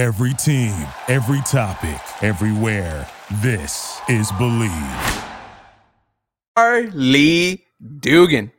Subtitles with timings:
[0.00, 0.72] Every team,
[1.08, 3.06] every topic, everywhere.
[3.42, 5.28] This is Bleav.
[6.94, 7.66] Lee
[7.98, 8.50] Dugan.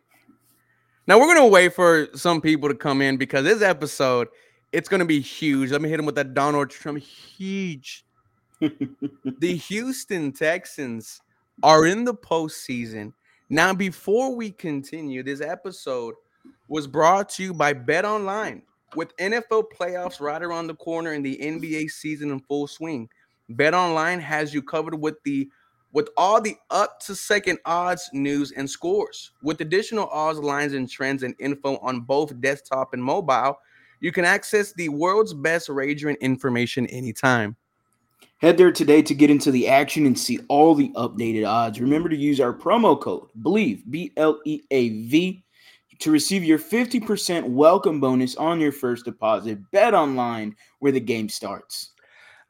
[1.08, 4.28] Now we're gonna wait for some people to come in because this episode
[4.72, 5.72] it's gonna be huge.
[5.72, 8.06] Let me hit him with that Donald Trump huge.
[8.60, 11.22] the Houston Texans
[11.64, 13.14] are in the postseason.
[13.50, 16.14] Now, before we continue, this episode
[16.68, 18.62] was brought to you by Bet Online.
[18.96, 23.10] With NFL playoffs right around the corner and the NBA season in full swing,
[23.50, 25.50] Bet Online has you covered with the
[25.94, 29.32] with all the up to second odds, news, and scores.
[29.44, 33.58] With additional odds, lines, and trends and info on both desktop and mobile,
[34.00, 37.56] you can access the world's best wagering information anytime.
[38.38, 41.80] Head there today to get into the action and see all the updated odds.
[41.80, 45.44] Remember to use our promo code BELIEVE, B L E A V,
[46.02, 49.60] to receive your 50% welcome bonus on your first deposit.
[49.72, 51.92] Bet online where the game starts.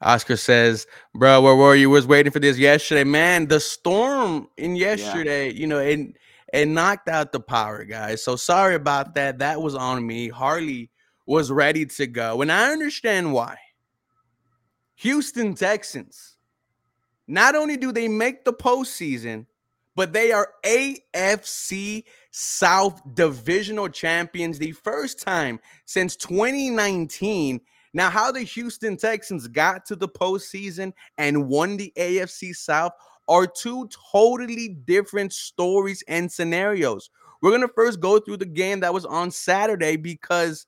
[0.01, 1.89] Oscar says, "Bro, where were you?
[1.89, 3.47] Was waiting for this yesterday, man.
[3.47, 5.53] The storm in yesterday, yeah.
[5.53, 6.17] you know, and
[6.53, 8.23] it knocked out the power, guys.
[8.23, 9.39] So sorry about that.
[9.39, 10.29] That was on me.
[10.29, 10.89] Harley
[11.27, 13.57] was ready to go, and I understand why.
[14.95, 16.37] Houston Texans.
[17.27, 19.45] Not only do they make the postseason,
[19.95, 27.61] but they are AFC South divisional champions the first time since 2019
[27.93, 32.93] now, how the Houston Texans got to the postseason and won the AFC South
[33.27, 37.09] are two totally different stories and scenarios.
[37.41, 40.67] We're going to first go through the game that was on Saturday because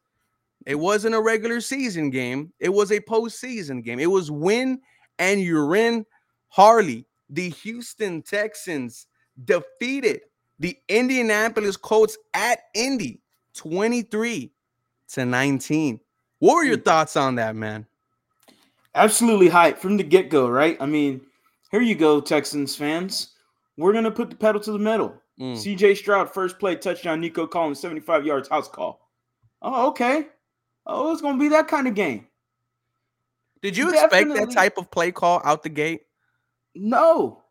[0.66, 4.00] it wasn't a regular season game, it was a postseason game.
[4.00, 4.80] It was win
[5.20, 6.06] and you're in.
[6.50, 9.08] Harley, the Houston Texans
[9.46, 10.22] defeated
[10.60, 13.22] the Indianapolis Colts at Indy
[13.56, 14.52] 23
[15.10, 16.00] to 19.
[16.40, 16.86] What were your mm.
[16.86, 17.86] thoughts on that, man?
[18.96, 20.78] Absolutely hype from the get go, right?
[20.80, 21.22] I mean,
[21.72, 23.30] here you go, Texans fans.
[23.78, 25.16] We're gonna put the pedal to the metal.
[25.40, 25.56] Mm.
[25.56, 27.20] CJ Stroud, first play, touchdown.
[27.20, 29.10] Nico Collins, 75 yards, house call.
[29.62, 30.28] Oh, okay.
[30.86, 32.28] Oh, it's gonna be that kind of game.
[33.62, 34.32] Did you Definitely.
[34.34, 36.02] expect that type of play call out the gate?
[36.76, 37.42] No.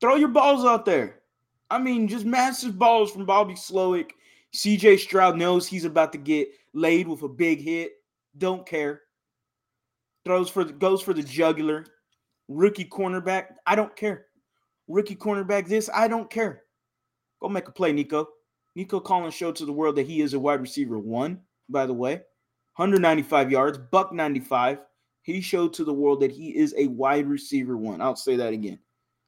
[0.00, 1.17] Throw your balls out there.
[1.70, 4.10] I mean, just massive balls from Bobby Slowik.
[4.54, 7.92] CJ Stroud knows he's about to get laid with a big hit.
[8.38, 9.02] Don't care.
[10.24, 11.84] Throws for the goes for the jugular.
[12.48, 13.48] Rookie cornerback.
[13.66, 14.26] I don't care.
[14.86, 15.68] Rookie cornerback.
[15.68, 16.62] This I don't care.
[17.40, 18.28] Go make a play, Nico.
[18.74, 21.40] Nico Collins showed to the world that he is a wide receiver one.
[21.68, 22.14] By the way,
[22.76, 24.78] 195 yards, buck 95.
[25.22, 28.00] He showed to the world that he is a wide receiver one.
[28.00, 28.78] I'll say that again.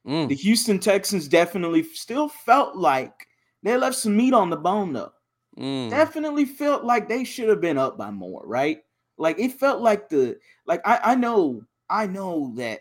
[0.07, 0.29] Mm.
[0.29, 3.27] The Houston Texans definitely still felt like
[3.63, 5.13] they left some meat on the bone, though.
[5.59, 5.91] Mm.
[5.91, 8.79] Definitely felt like they should have been up by more, right?
[9.19, 12.81] Like it felt like the like I I know I know that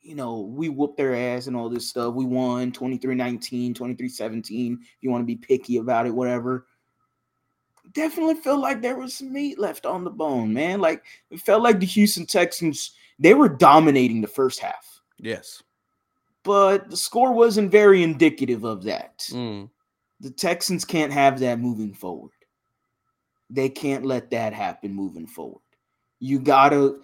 [0.00, 2.14] you know we whooped their ass and all this stuff.
[2.14, 6.66] We won 23-19, 23-17 if you want to be picky about it whatever.
[7.92, 10.80] Definitely felt like there was some meat left on the bone, man.
[10.80, 15.02] Like it felt like the Houston Texans they were dominating the first half.
[15.18, 15.62] Yes.
[16.46, 19.18] But the score wasn't very indicative of that.
[19.30, 19.68] Mm.
[20.20, 22.30] The Texans can't have that moving forward.
[23.50, 25.60] They can't let that happen moving forward.
[26.20, 27.00] You gotta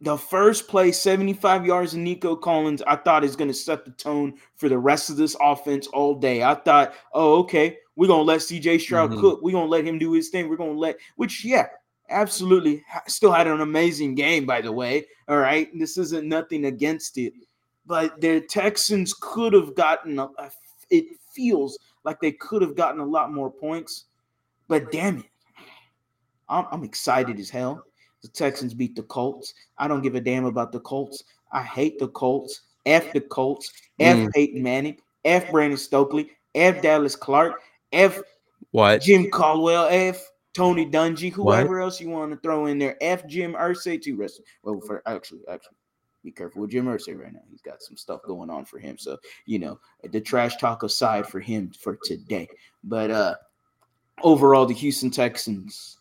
[0.00, 3.90] the first play, 75 yards of Nico Collins, I thought is going to set the
[3.92, 6.42] tone for the rest of this offense all day.
[6.44, 9.20] I thought, oh, okay, we're going to let CJ Stroud mm-hmm.
[9.20, 9.40] cook.
[9.42, 10.48] We're going to let him do his thing.
[10.48, 11.66] We're going to let, which, yeah,
[12.10, 12.84] absolutely.
[13.08, 15.06] Still had an amazing game, by the way.
[15.26, 15.68] All right.
[15.76, 17.32] This isn't nothing against it.
[17.88, 20.28] But the Texans could have gotten, a,
[20.90, 24.04] it feels like they could have gotten a lot more points.
[24.68, 25.24] But damn it.
[26.50, 27.82] I'm, I'm excited as hell.
[28.22, 29.54] The Texans beat the Colts.
[29.78, 31.24] I don't give a damn about the Colts.
[31.50, 32.60] I hate the Colts.
[32.84, 33.72] F the Colts.
[33.98, 34.30] F mm.
[34.32, 34.98] Peyton Manning.
[35.24, 36.28] F Brandon Stokley.
[36.54, 37.62] F Dallas Clark.
[37.92, 38.20] F
[38.72, 39.00] what?
[39.00, 39.88] Jim Caldwell.
[39.90, 41.32] F Tony Dungy.
[41.32, 41.84] Whoever what?
[41.84, 42.96] else you want to throw in there.
[43.00, 44.16] F Jim Irsay too.
[44.16, 44.42] Rest.
[44.62, 45.77] Well, for actually, actually,
[46.24, 47.40] be careful with Jim Irsay right now.
[47.50, 48.98] He's got some stuff going on for him.
[48.98, 49.16] So
[49.46, 49.78] you know,
[50.10, 52.48] the trash talk aside for him for today.
[52.84, 53.34] But uh
[54.22, 55.98] overall, the Houston Texans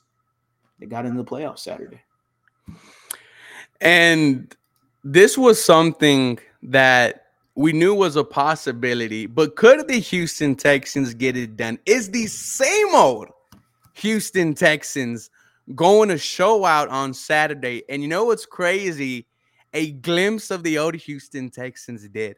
[0.79, 2.01] they got into the playoffs Saturday.
[3.81, 4.55] And
[5.03, 7.25] this was something that
[7.55, 11.79] we knew was a possibility, but could the Houston Texans get it done?
[11.85, 13.29] Is the same old
[13.95, 15.31] Houston Texans
[15.73, 17.83] going to show out on Saturday?
[17.89, 19.25] And you know what's crazy?
[19.73, 22.37] A glimpse of the old Houston Texans did.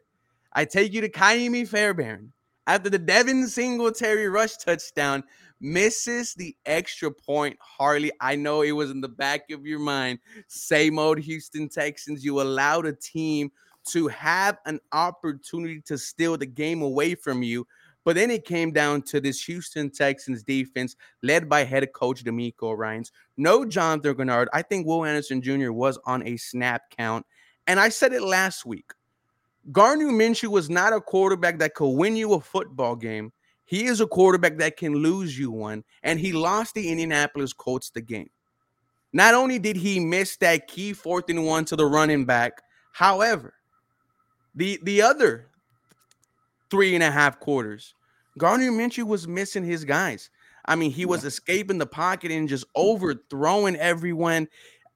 [0.52, 2.32] I take you to Ka'imi Fairbairn.
[2.66, 5.24] After the Devin Singletary rush touchdown,
[5.60, 7.56] misses the extra point.
[7.60, 10.18] Harley, I know it was in the back of your mind.
[10.48, 12.24] Same old Houston Texans.
[12.24, 13.50] You allowed a team
[13.88, 17.66] to have an opportunity to steal the game away from you.
[18.10, 22.76] But then it came down to this Houston Texans defense led by head coach DeMeco
[22.76, 23.12] Ryans.
[23.36, 24.48] No Jonathan Greenard.
[24.52, 25.70] I think Will Anderson Jr.
[25.70, 27.24] was on a snap count.
[27.68, 28.90] And I said it last week.
[29.70, 33.32] Gardner Minshew was not a quarterback that could win you a football game.
[33.64, 37.90] He is a quarterback that can lose you one, and he lost the Indianapolis Colts
[37.90, 38.30] the game.
[39.12, 42.60] Not only did he miss that key fourth and one to the running back,
[42.90, 43.54] however,
[44.52, 45.46] the the other
[46.70, 47.94] three and a half quarters,
[48.40, 50.30] Gardner Minshew was missing his guys.
[50.64, 54.48] I mean, he was escaping the pocket and just overthrowing everyone.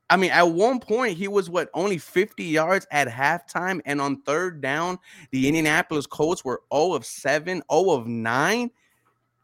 [0.08, 3.82] I mean, at one point, he was what only 50 yards at halftime.
[3.84, 4.98] And on third down,
[5.30, 8.70] the Indianapolis Colts were 0 of 7, 0 of 9.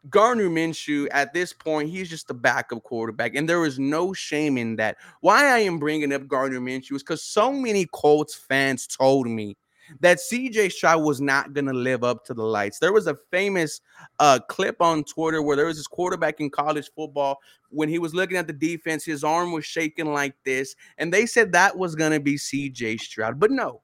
[0.09, 4.57] Gardner Minshew, at this point, he's just a backup quarterback, and there is no shame
[4.57, 4.97] in that.
[5.19, 9.57] Why I am bringing up Gardner Minshew is because so many Colts fans told me
[9.99, 12.79] that CJ Stroud was not going to live up to the lights.
[12.79, 13.81] There was a famous
[14.19, 17.39] uh, clip on Twitter where there was this quarterback in college football
[17.71, 21.25] when he was looking at the defense, his arm was shaking like this, and they
[21.25, 23.39] said that was going to be CJ Stroud.
[23.39, 23.81] But no,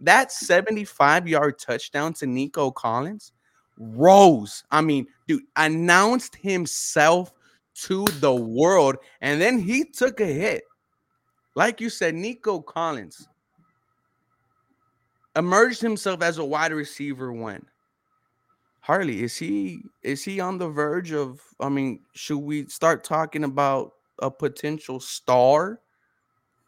[0.00, 3.32] that 75 yard touchdown to Nico Collins
[3.78, 4.64] rose.
[4.70, 7.32] I mean, dude, announced himself
[7.82, 10.64] to the world, and then he took a hit.
[11.54, 13.27] Like you said, Nico Collins
[15.38, 17.64] emerged himself as a wide receiver when?
[18.80, 23.44] Harley is he is he on the verge of I mean should we start talking
[23.44, 25.80] about a potential star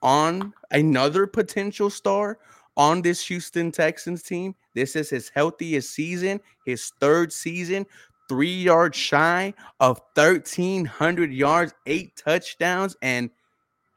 [0.02, 2.38] on another potential star
[2.76, 4.54] on this Houston Texans team?
[4.74, 7.86] This is his healthiest season his third season
[8.28, 13.30] 3 yards shy of 1300 yards 8 touchdowns and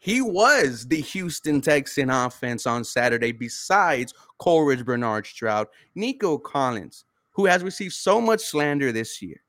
[0.03, 4.13] he was the Houston Texan offense on Saturday, besides
[4.44, 5.68] Coleridge Bernard Stroud.
[5.95, 9.42] Nico Collins, who has received so much slander this year,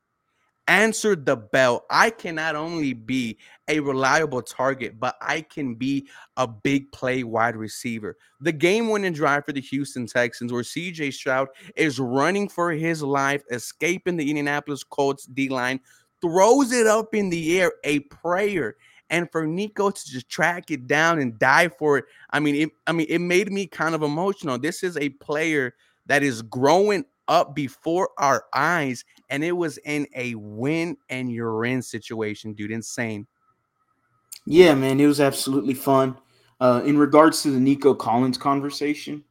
[0.69, 1.85] answered the bell.
[1.91, 6.07] I can not only be a reliable target, but I can be
[6.37, 8.17] a big play wide receiver.
[8.41, 13.03] The game winning drive for the Houston Texans, where CJ Stroud is running for his
[13.03, 15.81] life, escaping the Indianapolis Colts D line,
[16.23, 18.77] throws it up in the air, a prayer
[19.15, 22.71] and for Nico to just track it down and die for it, I mean, it,
[22.89, 24.59] I mean, it made me kind of emotional.
[24.59, 25.77] This is a player
[26.07, 31.65] that is growing up before our eyes, and it was in a win and you're
[31.65, 32.73] in situation, dude.
[32.73, 33.29] Insane.
[34.47, 36.19] Yeah, man, it was absolutely fun.
[36.61, 39.23] Uh, in regards to the Nico Collins conversation,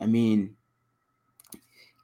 [0.00, 0.56] I mean,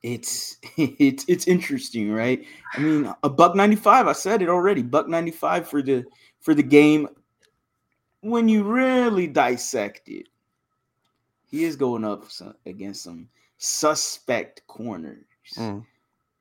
[0.02, 2.44] it's it's it's interesting, right?
[2.74, 4.06] I mean, a buck ninety five.
[4.06, 4.82] I said it already.
[4.82, 6.04] Buck ninety five for the
[6.40, 7.08] for the game.
[8.20, 10.28] When you really dissect it,
[11.46, 12.24] he is going up
[12.66, 15.24] against some suspect corners.
[15.56, 15.84] Mm.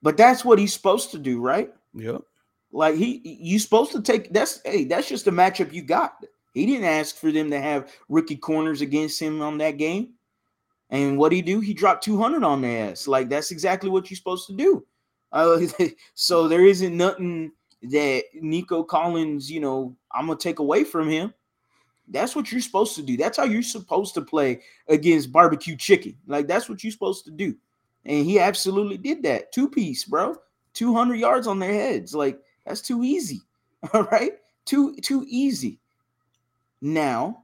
[0.01, 1.73] But that's what he's supposed to do, right?
[1.93, 2.21] Yep.
[2.71, 6.23] Like he you supposed to take that's hey, that's just a matchup you got.
[6.53, 10.13] He didn't ask for them to have rookie corners against him on that game.
[10.89, 11.59] And what he do?
[11.59, 13.07] He dropped 200 on their ass.
[13.07, 14.85] Like that's exactly what you're supposed to do.
[15.31, 15.59] Uh,
[16.13, 17.51] so there isn't nothing
[17.83, 21.33] that Nico Collins, you know, I'm gonna take away from him.
[22.07, 23.17] That's what you're supposed to do.
[23.17, 26.15] That's how you're supposed to play against barbecue chicken.
[26.25, 27.55] Like that's what you're supposed to do.
[28.05, 29.51] And he absolutely did that.
[29.51, 30.35] Two piece, bro.
[30.73, 32.15] 200 yards on their heads.
[32.15, 33.41] Like that's too easy.
[33.93, 34.33] All right?
[34.65, 35.79] Too too easy.
[36.81, 37.43] Now,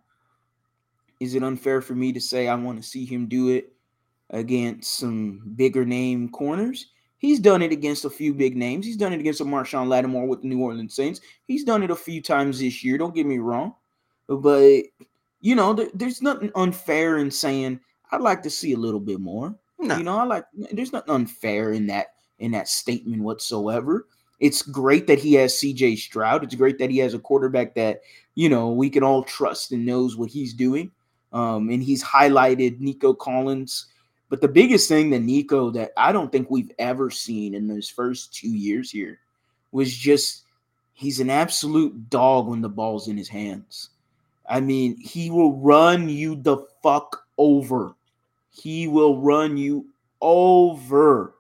[1.20, 3.74] is it unfair for me to say I want to see him do it
[4.30, 6.88] against some bigger name corners?
[7.24, 8.86] He's done it against a few big names.
[8.86, 11.22] He's done it against a Marshon Lattimore with the New Orleans Saints.
[11.48, 12.98] He's done it a few times this year.
[12.98, 13.76] Don't get me wrong,
[14.28, 14.82] but
[15.40, 17.80] you know, there, there's nothing unfair in saying
[18.12, 19.56] I'd like to see a little bit more.
[19.80, 19.96] No.
[19.96, 20.44] You know, I like.
[20.74, 22.08] There's nothing unfair in that
[22.40, 24.06] in that statement whatsoever.
[24.42, 26.44] It's great that he has CJ Stroud.
[26.44, 28.02] It's great that he has a quarterback that
[28.36, 30.92] you know we can all trust and knows what he's doing.
[31.32, 33.86] Um, and he's highlighted Nico Collins
[34.34, 37.88] but the biggest thing that Nico that I don't think we've ever seen in those
[37.88, 39.20] first two years here
[39.72, 40.46] was just
[40.94, 43.92] he's an absolute dog when the ball's in his hands.
[44.50, 47.94] I mean, he will run you the fuck over.
[48.50, 49.86] He will run you
[50.20, 51.36] over.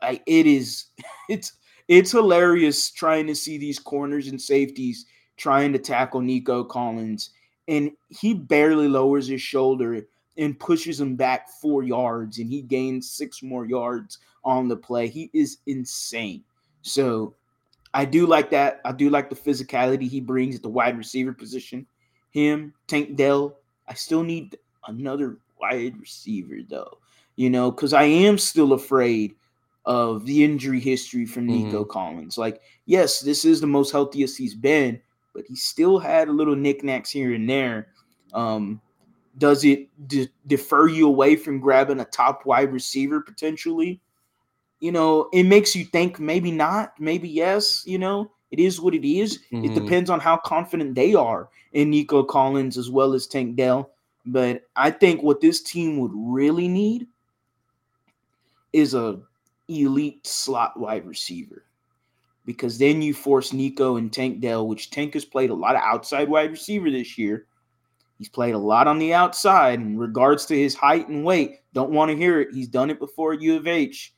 [0.00, 0.84] I, it is
[1.28, 1.54] it's
[1.88, 5.06] it's hilarious trying to see these corners and safeties
[5.38, 7.30] trying to tackle Nico Collins
[7.66, 9.94] and he barely lowers his shoulder
[10.38, 15.08] and pushes him back four yards, and he gains six more yards on the play.
[15.08, 16.44] He is insane.
[16.82, 17.34] So
[17.92, 18.80] I do like that.
[18.84, 21.86] I do like the physicality he brings at the wide receiver position.
[22.30, 23.56] Him, Tank Dell.
[23.88, 26.98] I still need another wide receiver though,
[27.36, 29.34] you know, because I am still afraid
[29.86, 31.90] of the injury history from Nico mm-hmm.
[31.90, 32.36] Collins.
[32.36, 35.00] Like, yes, this is the most healthiest he's been,
[35.34, 37.88] but he still had a little knickknacks here and there.
[38.34, 38.82] Um,
[39.38, 44.00] does it de- defer you away from grabbing a top wide receiver potentially?
[44.80, 47.82] You know, it makes you think maybe not, maybe yes.
[47.86, 49.38] You know, it is what it is.
[49.52, 49.64] Mm-hmm.
[49.64, 53.90] It depends on how confident they are in Nico Collins as well as Tank Dell.
[54.26, 57.06] But I think what this team would really need
[58.72, 59.20] is a
[59.68, 61.64] elite slot wide receiver.
[62.44, 65.82] Because then you force Nico and Tank Dell, which Tank has played a lot of
[65.82, 67.46] outside wide receiver this year.
[68.18, 71.60] He's played a lot on the outside in regards to his height and weight.
[71.72, 72.48] Don't want to hear it.
[72.52, 74.12] He's done it before at U of H.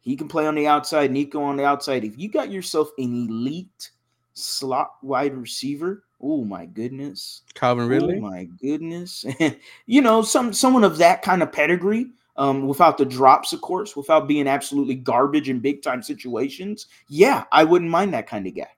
[0.00, 2.04] He can play on the outside, Nico on the outside.
[2.04, 3.90] If you got yourself an elite
[4.34, 7.42] slot wide receiver, oh my goodness.
[7.54, 8.18] Calvin Ridley.
[8.18, 9.26] Oh my goodness.
[9.86, 13.96] you know, some someone of that kind of pedigree um, without the drops, of course,
[13.96, 18.54] without being absolutely garbage in big time situations, yeah, I wouldn't mind that kind of
[18.54, 18.70] guy.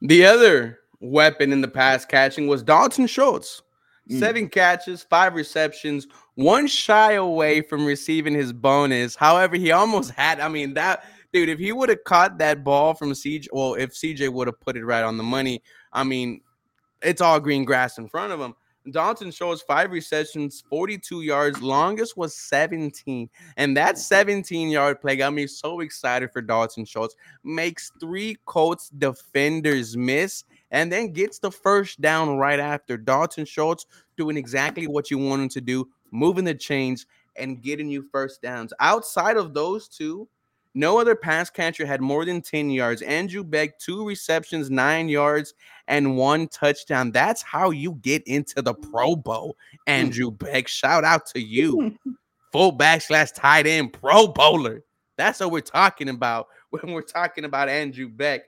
[0.00, 3.62] The other weapon in the pass catching was Dalton Schultz.
[4.10, 4.18] Mm.
[4.18, 9.14] Seven catches, five receptions, one shy away from receiving his bonus.
[9.14, 12.94] However, he almost had, I mean, that dude, if he would have caught that ball
[12.94, 15.62] from CJ, well, if CJ would have put it right on the money,
[15.92, 16.40] I mean,
[17.02, 18.54] it's all green grass in front of him.
[18.90, 21.60] Dalton Schultz five receptions, 42 yards.
[21.60, 23.28] Longest was 17.
[23.56, 27.14] And that 17 yard play got me so excited for Dalton Schultz.
[27.44, 32.96] Makes three Colts defenders miss and then gets the first down right after.
[32.96, 37.06] Dalton Schultz doing exactly what you want him to do, moving the chains
[37.36, 38.72] and getting you first downs.
[38.80, 40.28] Outside of those two,
[40.74, 43.02] no other pass catcher had more than 10 yards.
[43.02, 45.54] Andrew Beck, two receptions, nine yards,
[45.88, 47.10] and one touchdown.
[47.10, 49.56] That's how you get into the Pro Bowl,
[49.86, 50.68] Andrew Beck.
[50.68, 51.96] Shout out to you.
[52.52, 54.84] Fullback slash tight end Pro Bowler.
[55.16, 58.42] That's what we're talking about when we're talking about Andrew Beck.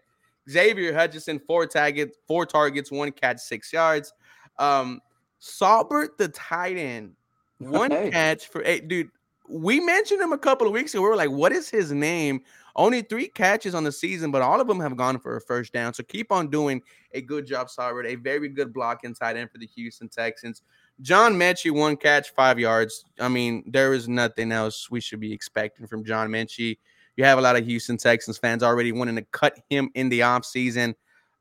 [0.49, 4.13] Xavier Hutchinson, four targets, four targets, one catch, six yards.
[4.59, 5.01] Um,
[5.41, 7.15] Saubert, the tight end,
[7.59, 8.89] one catch for eight.
[8.89, 9.11] Dude,
[9.49, 11.03] we mentioned him a couple of weeks ago.
[11.03, 12.43] We were like, what is his name?
[12.77, 15.73] Only three catches on the season, but all of them have gone for a first
[15.73, 15.93] down.
[15.93, 16.81] So keep on doing
[17.13, 18.07] a good job, Saubert.
[18.07, 20.63] A very good block inside end for the Houston Texans.
[21.01, 23.05] John Metchie, one catch, five yards.
[23.19, 26.79] I mean, there is nothing else we should be expecting from John Metchie.
[27.21, 30.21] You have a lot of Houston Texans fans already wanting to cut him in the
[30.21, 30.95] offseason.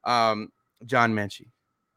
[0.04, 0.50] Um,
[0.86, 1.48] John Metchie,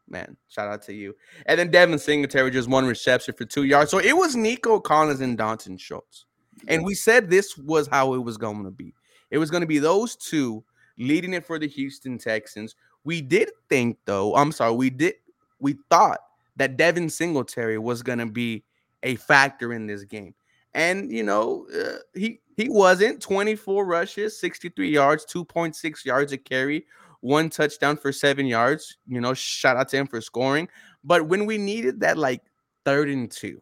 [0.09, 1.17] man, shout out to you.
[1.47, 3.91] And then Devin Singletary just one reception for two yards.
[3.91, 6.27] So it was Nico Collins and Dalton Schultz.
[6.69, 8.95] And we said this was how it was going to be.
[9.33, 10.63] It was going to be those two
[10.97, 12.77] leading it for the Houston Texans.
[13.03, 15.15] We did think, though, I'm sorry, we did,
[15.59, 16.21] we thought
[16.55, 18.63] that Devin Singletary was going to be
[19.03, 20.37] a factor in this game.
[20.75, 26.87] And, you know, uh, he, he wasn't 24 rushes, 63 yards, 2.6 yards a carry,
[27.21, 28.97] one touchdown for seven yards.
[29.07, 30.69] You know, shout out to him for scoring.
[31.05, 32.43] But when we needed that, like
[32.85, 33.61] third and two,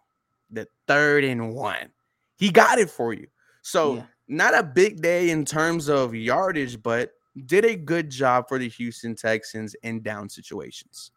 [0.50, 1.90] the third and one,
[2.36, 3.26] he got it for you.
[3.62, 4.02] So, yeah.
[4.28, 7.12] not a big day in terms of yardage, but
[7.46, 11.10] did a good job for the Houston Texans in down situations.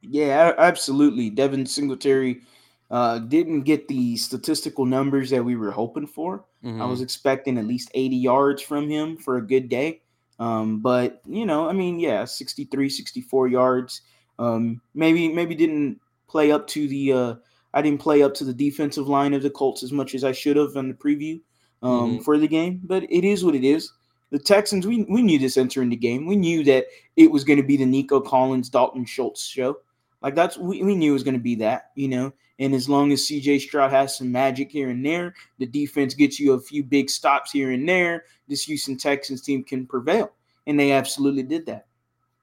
[0.00, 1.30] Yeah, absolutely.
[1.30, 2.42] Devin Singletary
[2.90, 6.44] uh, didn't get the statistical numbers that we were hoping for.
[6.64, 6.80] Mm-hmm.
[6.80, 10.02] I was expecting at least 80 yards from him for a good day.
[10.38, 14.02] Um, but you know, I mean, yeah, 63, 64 yards.
[14.38, 17.34] Um, maybe, maybe didn't play up to the, uh,
[17.74, 20.32] I didn't play up to the defensive line of the Colts as much as I
[20.32, 21.40] should have on the preview
[21.82, 22.22] um, mm-hmm.
[22.22, 23.92] for the game, but it is what it is.
[24.30, 26.26] The Texans, we, we knew this entering the game.
[26.26, 29.78] We knew that it was going to be the Nico Collins, Dalton Schultz show.
[30.22, 32.32] Like that's we, we knew it was going to be that, you know.
[32.58, 36.40] And as long as CJ Stroud has some magic here and there, the defense gets
[36.40, 40.32] you a few big stops here and there, this Houston Texans team can prevail.
[40.66, 41.86] And they absolutely did that.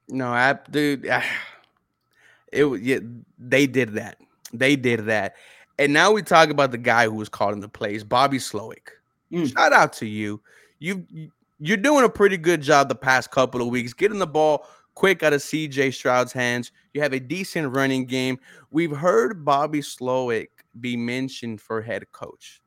[0.07, 1.23] No, I dude, I,
[2.51, 2.99] it was yeah,
[3.37, 4.17] they did that.
[4.53, 5.35] They did that.
[5.77, 8.89] And now we talk about the guy who was calling the plays, Bobby Slowik.
[9.31, 9.51] Mm.
[9.51, 10.41] Shout out to you.
[10.79, 11.05] You
[11.59, 15.21] you're doing a pretty good job the past couple of weeks, getting the ball quick
[15.21, 16.71] out of CJ Stroud's hands.
[16.93, 18.39] You have a decent running game.
[18.71, 20.47] We've heard Bobby Slowik
[20.79, 22.61] be mentioned for head coach.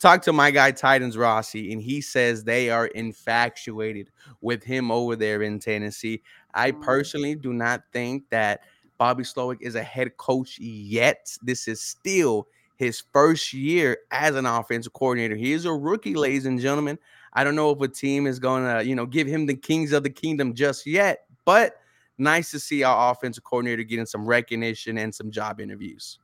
[0.00, 5.16] Talk to my guy Titans Rossi, and he says they are infatuated with him over
[5.16, 6.22] there in Tennessee.
[6.52, 8.60] I personally do not think that
[8.98, 11.36] Bobby Slowik is a head coach yet.
[11.42, 15.36] This is still his first year as an offensive coordinator.
[15.36, 16.98] He is a rookie, ladies and gentlemen.
[17.32, 19.92] I don't know if a team is going to, you know, give him the kings
[19.92, 21.76] of the kingdom just yet, but
[22.18, 26.18] nice to see our offensive coordinator getting some recognition and some job interviews.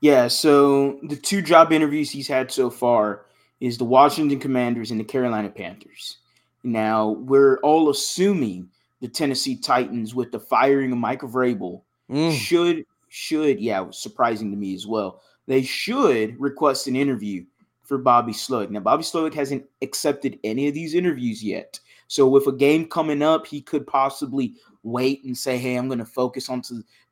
[0.00, 3.26] Yeah, so the two job interviews he's had so far
[3.60, 6.18] is the Washington Commanders and the Carolina Panthers.
[6.62, 8.68] Now, we're all assuming
[9.00, 12.32] the Tennessee Titans with the firing of Mike Vrabel mm.
[12.32, 15.22] should should yeah, surprising to me as well.
[15.46, 17.44] They should request an interview
[17.82, 18.70] for Bobby Slowik.
[18.70, 21.80] Now, Bobby Slowik hasn't accepted any of these interviews yet.
[22.08, 25.98] So, with a game coming up, he could possibly wait and say, "Hey, I'm going
[25.98, 26.62] to focus on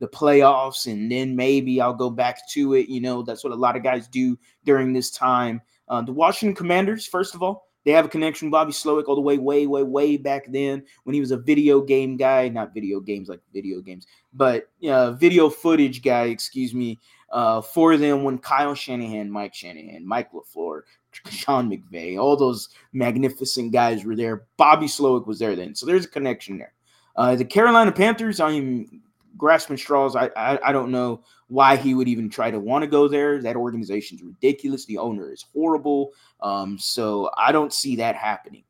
[0.00, 3.56] the playoffs, and then maybe I'll go back to it." You know, that's what a
[3.56, 5.60] lot of guys do during this time.
[5.88, 9.14] Uh, the Washington Commanders, first of all, they have a connection with Bobby Slowik all
[9.14, 12.74] the way, way, way, way back then when he was a video game guy, not
[12.74, 16.98] video games like video games, but uh, video footage guy, excuse me,
[17.30, 20.82] uh, for them when Kyle Shanahan, Mike Shanahan, Mike LaFleur,
[21.28, 24.46] Sean McVay, all those magnificent guys were there.
[24.56, 25.74] Bobby Slowik was there then.
[25.74, 26.72] So there's a connection there.
[27.16, 29.02] Uh, the Carolina Panthers, I'm
[29.36, 30.16] grasping straws.
[30.16, 33.40] I, I, I don't know why he would even try to want to go there.
[33.40, 34.84] That organization is ridiculous.
[34.84, 36.12] The owner is horrible.
[36.40, 38.64] Um, so I don't see that happening.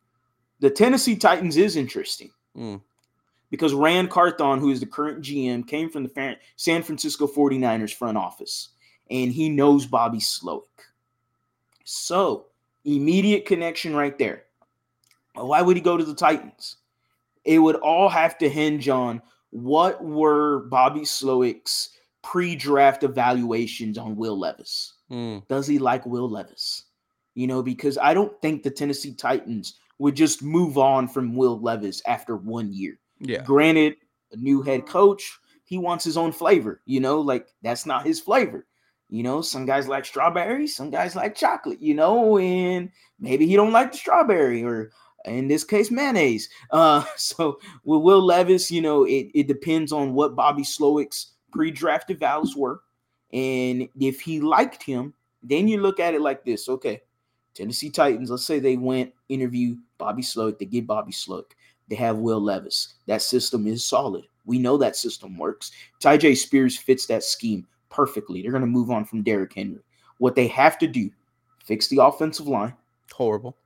[0.61, 2.81] The Tennessee Titans is interesting mm.
[3.51, 8.17] because Ran Carthon, who is the current GM, came from the San Francisco 49ers front
[8.17, 8.71] office
[9.11, 10.63] and he knows Bobby Slowik.
[11.89, 12.47] So
[12.85, 14.43] immediate connection right there.
[15.35, 16.77] Why would he go to the Titans?
[17.45, 21.91] It would all have to hinge on what were Bobby Slowik's
[22.23, 24.95] pre-draft evaluations on Will Levis?
[25.11, 25.47] Mm.
[25.47, 26.87] Does he like Will Levis?
[27.35, 31.61] You know, because I don't think the Tennessee Titans would just move on from Will
[31.61, 32.99] Levis after one year.
[33.21, 33.43] Yeah.
[33.43, 33.97] Granted,
[34.33, 36.81] a new head coach, he wants his own flavor.
[36.85, 38.67] You know, like that's not his flavor.
[39.09, 43.55] You know, some guys like strawberry, some guys like chocolate, you know, and maybe he
[43.55, 44.91] don't like the strawberry or
[45.25, 46.49] in this case, mayonnaise.
[46.71, 52.19] Uh, so with Will Levis, you know, it, it depends on what Bobby Slowik's pre-drafted
[52.19, 52.81] values were.
[53.33, 56.69] And if he liked him, then you look at it like this.
[56.69, 57.03] Okay,
[57.55, 61.53] Tennessee Titans, let's say they went interview Bobby Slowik, they get Bobby Slowik.
[61.89, 62.95] They have Will Levis.
[63.07, 64.25] That system is solid.
[64.45, 65.71] We know that system works.
[66.03, 68.43] Tyjae Spears fits that scheme perfectly.
[68.43, 69.81] They're going to move on from Derrick Henry.
[70.19, 71.11] What they have to do,
[71.65, 72.75] fix the offensive line.
[73.13, 73.57] Horrible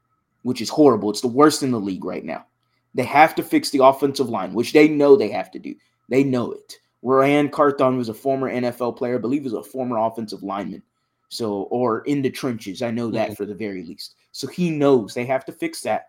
[0.42, 1.10] which is horrible.
[1.10, 2.46] It's the worst in the league right now.
[2.94, 5.74] They have to fix the offensive line, which they know they have to do.
[6.08, 6.78] They know it.
[7.02, 10.82] Ryan Carthon was a former NFL player, I believe was a former offensive lineman.
[11.28, 12.82] So, or in the trenches.
[12.82, 13.34] I know that mm-hmm.
[13.34, 14.16] for the very least.
[14.32, 16.08] So he knows they have to fix that.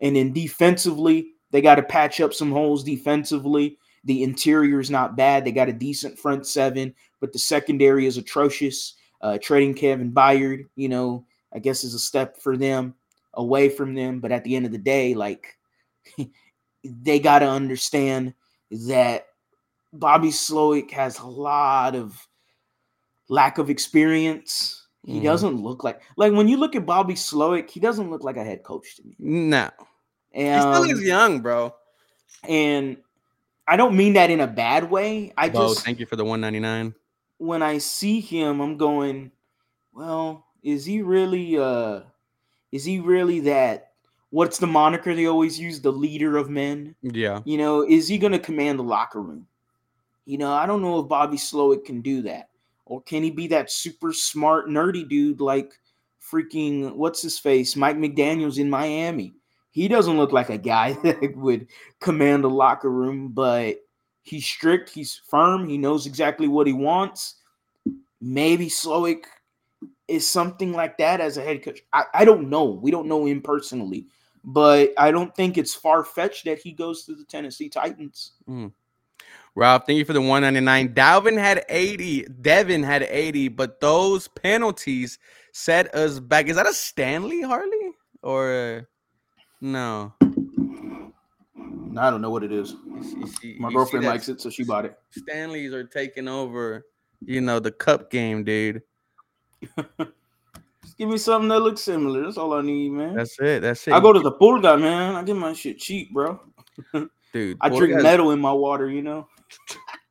[0.00, 3.78] And then defensively, they got to patch up some holes defensively.
[4.04, 5.44] The interior is not bad.
[5.44, 8.94] They got a decent front seven, but the secondary is atrocious.
[9.20, 12.94] Uh, trading Kevin Byard, you know, I guess is a step for them
[13.34, 14.20] away from them.
[14.20, 15.58] But at the end of the day, like
[16.84, 18.34] they got to understand
[18.70, 19.26] that
[19.92, 22.26] Bobby Slowik has a lot of
[23.28, 24.76] lack of experience.
[25.04, 28.22] He mm doesn't look like like when you look at Bobby Slowik, he doesn't look
[28.22, 29.16] like a head coach to me.
[29.18, 29.70] No,
[30.32, 31.74] and, he still is young, bro.
[32.46, 32.98] And
[33.66, 35.32] I don't mean that in a bad way.
[35.36, 36.94] I oh, just thank you for the one ninety nine.
[37.38, 39.30] When I see him, I'm going,
[39.92, 42.00] well, is he really uh
[42.72, 43.92] is he really that?
[44.30, 45.80] What's the moniker they always use?
[45.80, 46.94] The leader of men.
[47.02, 47.40] Yeah.
[47.44, 49.46] You know, is he going to command the locker room?
[50.24, 52.50] You know, I don't know if Bobby Slowik can do that,
[52.84, 55.72] or can he be that super smart nerdy dude like
[56.22, 59.34] freaking what's his face, Mike McDaniel's in Miami?
[59.70, 61.68] He doesn't look like a guy that would
[62.00, 63.76] command a locker room, but
[64.22, 67.36] he's strict, he's firm, he knows exactly what he wants.
[68.20, 69.24] Maybe Slowik
[70.08, 71.80] is something like that as a head coach?
[71.92, 72.64] I, I don't know.
[72.64, 74.06] We don't know him personally,
[74.44, 78.32] but I don't think it's far fetched that he goes to the Tennessee Titans.
[78.48, 78.72] Mm.
[79.54, 80.94] Rob, thank you for the 199.
[80.94, 82.26] Dalvin had 80.
[82.40, 85.18] Devin had 80, but those penalties
[85.52, 86.48] set us back.
[86.48, 88.88] Is that a Stanley Harley or
[89.60, 90.12] no?
[91.96, 92.76] I don't know what it is.
[92.84, 94.98] You see, My girlfriend likes it, so she bought it.
[95.10, 96.86] Stanleys are taking over,
[97.20, 98.82] you know, the cup game, dude.
[100.82, 102.22] Just give me something that looks similar.
[102.22, 103.14] That's all I need, man.
[103.14, 103.62] That's it.
[103.62, 103.92] That's it.
[103.92, 105.14] I go to the Pulga, man.
[105.14, 106.40] I get my shit cheap, bro.
[107.32, 109.28] Dude, I drink metal in my water, you know.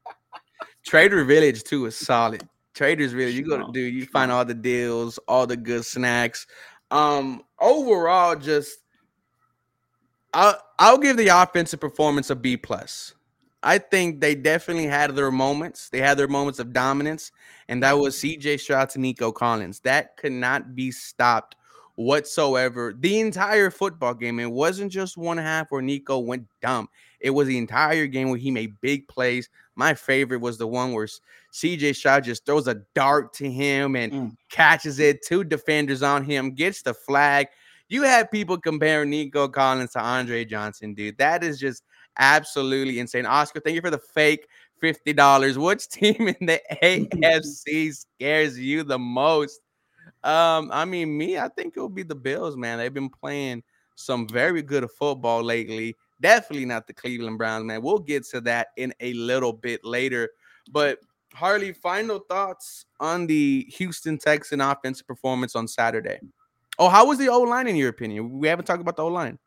[0.85, 2.47] Trader Village too is solid.
[2.73, 6.47] Traders Village, you go to do, you find all the deals, all the good snacks.
[6.91, 8.79] Um, overall, just
[10.33, 13.13] I'll I'll give the offensive performance a B plus.
[13.61, 15.89] I think they definitely had their moments.
[15.89, 17.31] They had their moments of dominance,
[17.67, 19.81] and that was CJ Stroud to Nico Collins.
[19.81, 21.55] That could not be stopped
[21.95, 22.95] whatsoever.
[22.97, 24.39] The entire football game.
[24.39, 26.87] It wasn't just one half where Nico went dumb.
[27.19, 29.49] It was the entire game where he made big plays.
[29.75, 31.07] My favorite was the one where
[31.53, 34.35] CJ Stroud just throws a dart to him and mm.
[34.49, 35.25] catches it.
[35.25, 37.47] Two defenders on him, gets the flag.
[37.89, 41.17] You had people comparing Nico Collins to Andre Johnson, dude.
[41.17, 41.83] That is just
[42.17, 43.25] absolutely insane.
[43.25, 44.47] Oscar, thank you for the fake
[44.81, 45.57] $50.
[45.57, 49.59] Which team in the AFC scares you the most?
[50.23, 52.77] Um, I mean, me, I think it will be the Bills, man.
[52.77, 53.63] They've been playing
[53.95, 55.95] some very good football lately.
[56.21, 57.81] Definitely not the Cleveland Browns, man.
[57.81, 60.29] We'll get to that in a little bit later.
[60.71, 60.99] But
[61.33, 66.19] Harley, final thoughts on the Houston Texan offensive performance on Saturday.
[66.79, 68.39] Oh, how was the O line in your opinion?
[68.39, 69.37] We haven't talked about the O line.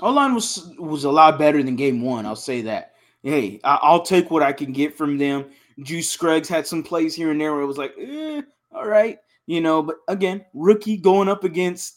[0.00, 2.26] O line was was a lot better than game one.
[2.26, 2.94] I'll say that.
[3.22, 5.46] Hey, I, will take what I can get from them.
[5.82, 8.42] Juice Scruggs had some plays here and there where it was like, eh,
[8.72, 9.82] all right, you know.
[9.82, 11.96] But again, rookie going up against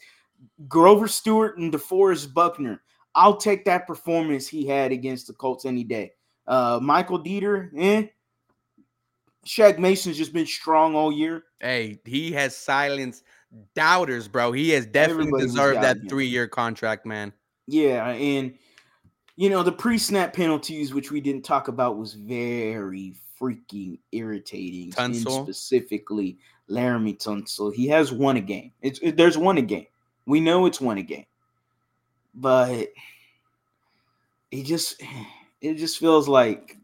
[0.67, 2.81] Grover Stewart and DeForest Buckner.
[3.15, 6.11] I'll take that performance he had against the Colts any day.
[6.47, 8.07] Uh, Michael Deiter, eh.
[9.45, 11.45] Shaq Mason's just been strong all year.
[11.59, 13.23] Hey, he has silenced
[13.75, 14.51] doubters, bro.
[14.51, 17.33] He has definitely Everybody deserved that three year contract, man.
[17.67, 18.53] Yeah, and
[19.35, 24.91] you know the pre-snap penalties, which we didn't talk about, was very freaking irritating.
[24.91, 25.43] Tunsil.
[25.43, 26.37] Specifically,
[26.69, 27.73] Laremy Tunsil.
[27.73, 28.71] He has won a game.
[28.81, 29.87] It's it, there's one a game.
[30.25, 31.25] We know it's one a game,
[32.35, 32.89] but
[34.51, 35.01] it just
[35.61, 36.77] it just feels like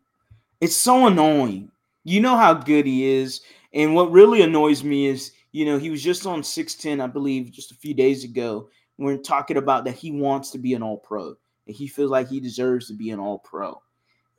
[0.62, 1.72] it's so annoying.
[2.04, 3.42] You know how good he is,
[3.74, 7.52] and what really annoys me is you know he was just on 610 i believe
[7.52, 10.98] just a few days ago we're talking about that he wants to be an all
[10.98, 11.36] pro
[11.68, 13.82] and he feels like he deserves to be an all pro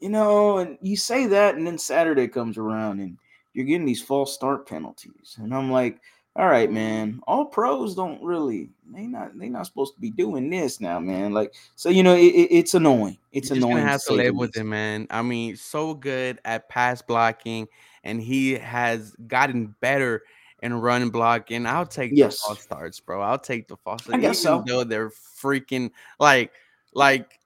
[0.01, 3.17] you know and you say that and then saturday comes around and
[3.59, 5.37] you're getting these false start penalties.
[5.39, 6.01] And i'm like
[6.37, 10.49] all right man all pros don't really they not they not supposed to be doing
[10.49, 11.33] this now man.
[11.33, 13.19] Like so you know it, it, it's annoying.
[13.33, 15.09] It's you're annoying to have to live with it man.
[15.11, 17.67] I mean so good at pass blocking
[18.05, 20.23] and he has gotten better
[20.63, 21.67] and run blocking.
[21.67, 22.41] I'll take yes.
[22.41, 23.21] the false starts, bro.
[23.21, 24.19] I'll take the false starts.
[24.19, 24.65] I guess even so.
[24.67, 26.53] though they're freaking like
[26.95, 27.39] like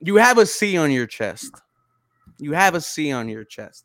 [0.00, 1.54] you have a C on your chest.
[2.38, 3.84] You have a C on your chest.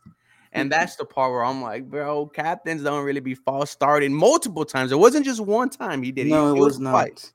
[0.53, 0.79] And mm-hmm.
[0.79, 4.91] that's the part where I'm like, bro, captains don't really be false starting multiple times.
[4.91, 6.31] It wasn't just one time he did it.
[6.31, 6.91] No, it, was, was not.
[6.91, 7.33] Twice.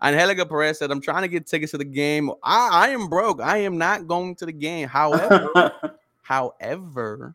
[0.00, 2.30] Angelica Perez said, I'm trying to get tickets to the game.
[2.42, 3.40] I, I am broke.
[3.40, 4.88] I am not going to the game.
[4.88, 5.72] However,
[6.22, 7.34] however,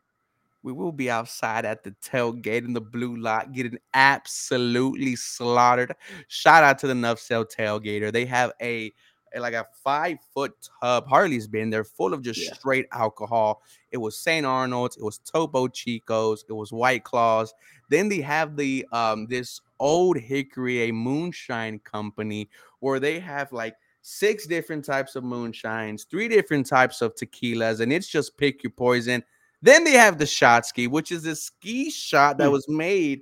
[0.67, 5.95] we will be outside at the tailgate in the blue lot, getting absolutely slaughtered.
[6.27, 8.11] Shout out to the Nuff Said tailgater.
[8.11, 8.91] They have a,
[9.39, 10.51] like a five foot
[10.81, 11.07] tub.
[11.07, 12.53] Harley's been there, full of just yeah.
[12.53, 13.61] straight alcohol.
[13.91, 14.45] It was St.
[14.45, 17.53] Arnold's, it was Topo Chicos, it was White Claws.
[17.89, 22.49] Then they have the um this old hickory, a moonshine company,
[22.81, 27.93] where they have like six different types of moonshines, three different types of tequilas, and
[27.93, 29.23] it's just pick your poison.
[29.61, 32.53] Then they have the shot ski, which is a ski shot that hmm.
[32.53, 33.21] was made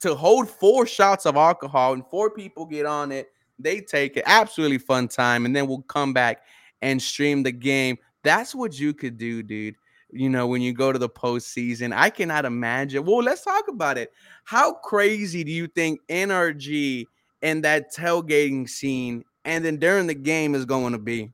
[0.00, 3.28] to hold four shots of alcohol, and four people get on it.
[3.58, 4.24] They take it.
[4.26, 5.46] Absolutely fun time.
[5.46, 6.42] And then we'll come back
[6.82, 7.98] and stream the game.
[8.22, 9.76] That's what you could do, dude.
[10.10, 13.04] You know, when you go to the postseason, I cannot imagine.
[13.04, 14.12] Well, let's talk about it.
[14.44, 17.04] How crazy do you think NRG
[17.42, 21.32] and that tailgating scene and then during the game is going to be?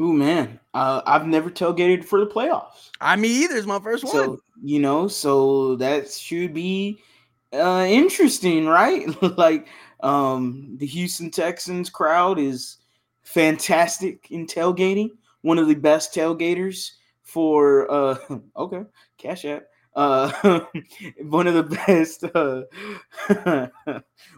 [0.00, 2.90] Ooh man, uh, I've never tailgated for the playoffs.
[3.02, 3.56] I mean, either.
[3.56, 4.12] It's my first one.
[4.12, 7.02] So you know, so that should be
[7.52, 9.06] uh, interesting, right?
[9.36, 9.68] like
[10.02, 12.78] um, the Houston Texans crowd is
[13.22, 15.10] fantastic in tailgating.
[15.42, 18.18] One of the best tailgaters for uh,
[18.56, 18.82] okay,
[19.18, 19.64] Cash App.
[19.94, 20.30] Uh,
[21.22, 22.62] one of the best, uh,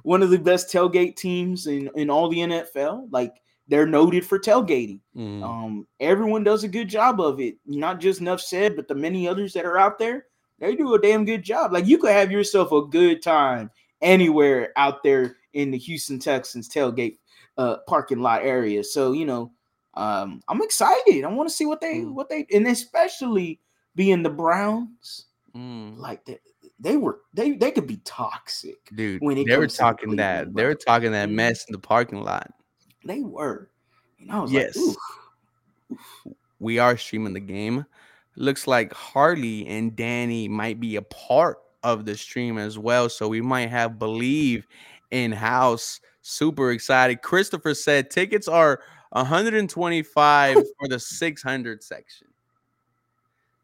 [0.03, 3.09] one of the best tailgate teams in in all the NFL.
[3.13, 3.35] Like
[3.73, 5.01] they're noted for tailgating.
[5.17, 5.43] Mm.
[5.43, 7.57] Um, everyone does a good job of it.
[7.65, 10.27] Not just Nuff said, but the many others that are out there,
[10.59, 11.73] they do a damn good job.
[11.73, 13.71] Like you could have yourself a good time
[14.03, 17.17] anywhere out there in the Houston Texans tailgate
[17.57, 18.85] uh, parking lot area.
[18.85, 19.53] So you know,
[19.95, 21.25] um, I'm excited.
[21.25, 22.13] I want to see what they mm.
[22.13, 23.59] what they and especially
[23.95, 25.97] being the Browns, mm.
[25.97, 26.39] like they,
[26.79, 29.23] they were they they could be toxic, dude.
[29.23, 32.51] When they were talking that they were talking that mess in the parking lot.
[33.05, 33.69] They were.
[34.21, 34.77] And I was yes.
[34.77, 34.97] like,
[35.93, 36.35] Oof.
[36.61, 37.85] We are streaming the game.
[38.37, 43.09] Looks like Harley and Danny might be a part of the stream as well.
[43.09, 44.65] So we might have Bleav
[45.11, 46.01] in house.
[46.23, 47.21] Super excited.
[47.21, 52.29] Christopher said tickets are 125 for the 600 section.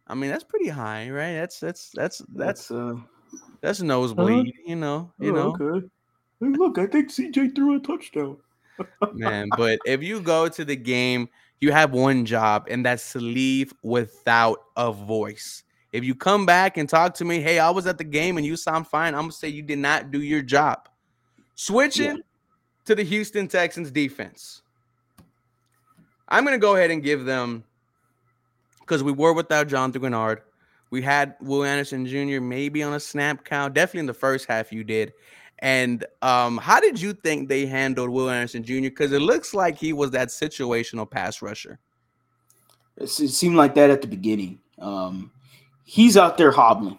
[0.09, 1.35] I mean, that's pretty high, right?
[1.35, 2.95] That's that's that's that's uh
[3.61, 5.67] that's nosebleed, uh, you know, you oh, know.
[5.67, 5.87] Okay.
[6.41, 8.39] Hey, look, I think CJ threw a touchdown.
[9.13, 11.29] Man, but if you go to the game,
[11.61, 15.65] you have one job, and that's to leave without a voice.
[15.93, 18.45] If you come back and talk to me, hey, I was at the game and
[18.45, 20.89] you sound fine, I'm gonna say you did not do your job.
[21.55, 22.23] Switching yeah.
[22.85, 24.63] to the Houston Texans defense.
[26.29, 27.65] I'm gonna go ahead and give them
[28.81, 30.39] because we were without Jonathan Greenard.
[30.91, 32.41] We had Will Anderson Jr.
[32.41, 33.75] maybe on a snap count.
[33.75, 35.13] Definitely in the first half, you did.
[35.61, 38.83] And um, how did you think they handled Will Anderson Jr.?
[38.83, 41.79] Because it looks like he was that situational pass rusher.
[42.97, 44.59] It seemed like that at the beginning.
[44.79, 45.31] Um,
[45.85, 46.99] he's out there hobbling.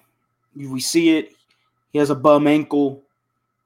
[0.56, 1.34] We see it.
[1.92, 3.04] He has a bum ankle,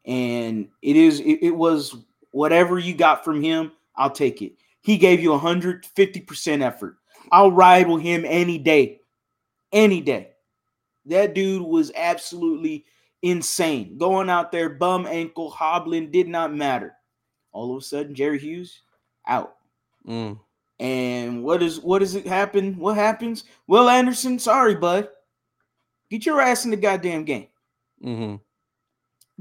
[0.06, 1.96] and it is it, it was
[2.32, 3.72] whatever you got from him.
[3.96, 4.54] I'll take it.
[4.82, 6.98] He gave you 150% effort.
[7.32, 9.02] I'll ride with him any day.
[9.72, 10.32] Any day.
[11.06, 12.86] That dude was absolutely
[13.24, 13.98] insane.
[13.98, 16.94] Going out there, bum ankle, hobbling, did not matter.
[17.52, 18.82] All of a sudden, Jerry Hughes
[19.28, 19.56] out.
[20.08, 20.40] Mm.
[20.80, 22.78] And what is what does it happen?
[22.78, 23.46] What happens?
[23.68, 25.08] Will Anderson, sorry, bud.
[26.12, 27.48] Get your ass in the goddamn game.
[28.04, 28.36] Mm-hmm.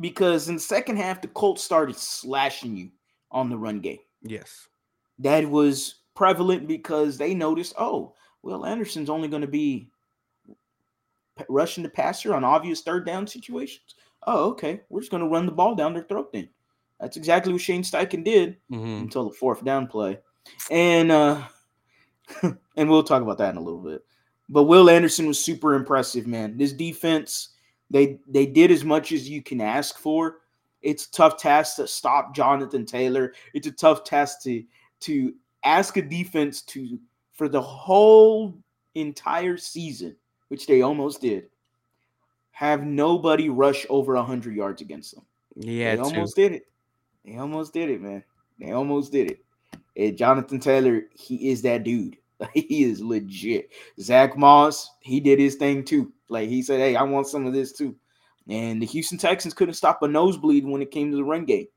[0.00, 2.90] Because in the second half, the Colts started slashing you
[3.30, 3.98] on the run game.
[4.22, 4.68] Yes.
[5.18, 9.90] That was prevalent because they noticed, oh, Will Anderson's only going to be
[11.48, 13.94] rushing the passer on obvious third down situations.
[14.26, 14.80] Oh, okay.
[14.88, 16.48] We're just going to run the ball down their throat then.
[17.00, 19.02] That's exactly what Shane Steichen did mm-hmm.
[19.02, 20.18] until the fourth down play.
[20.70, 21.42] And uh
[22.42, 24.04] and we'll talk about that in a little bit.
[24.48, 26.56] But Will Anderson was super impressive, man.
[26.56, 27.50] This defense,
[27.90, 30.38] they they did as much as you can ask for.
[30.80, 33.34] It's a tough task to stop Jonathan Taylor.
[33.52, 34.62] It's a tough task to
[35.00, 37.00] to ask a defense to
[37.32, 38.56] for the whole
[38.94, 40.14] entire season
[40.52, 41.46] which they almost did,
[42.50, 45.24] have nobody rush over 100 yards against them.
[45.56, 46.66] Yeah, they almost did it.
[47.24, 48.22] They almost did it, man.
[48.60, 49.44] They almost did it.
[49.96, 52.18] And Jonathan Taylor, he is that dude.
[52.52, 53.70] he is legit.
[53.98, 56.12] Zach Moss, he did his thing too.
[56.28, 57.96] Like he said, "Hey, I want some of this too."
[58.46, 61.68] And the Houston Texans couldn't stop a nosebleed when it came to the run game.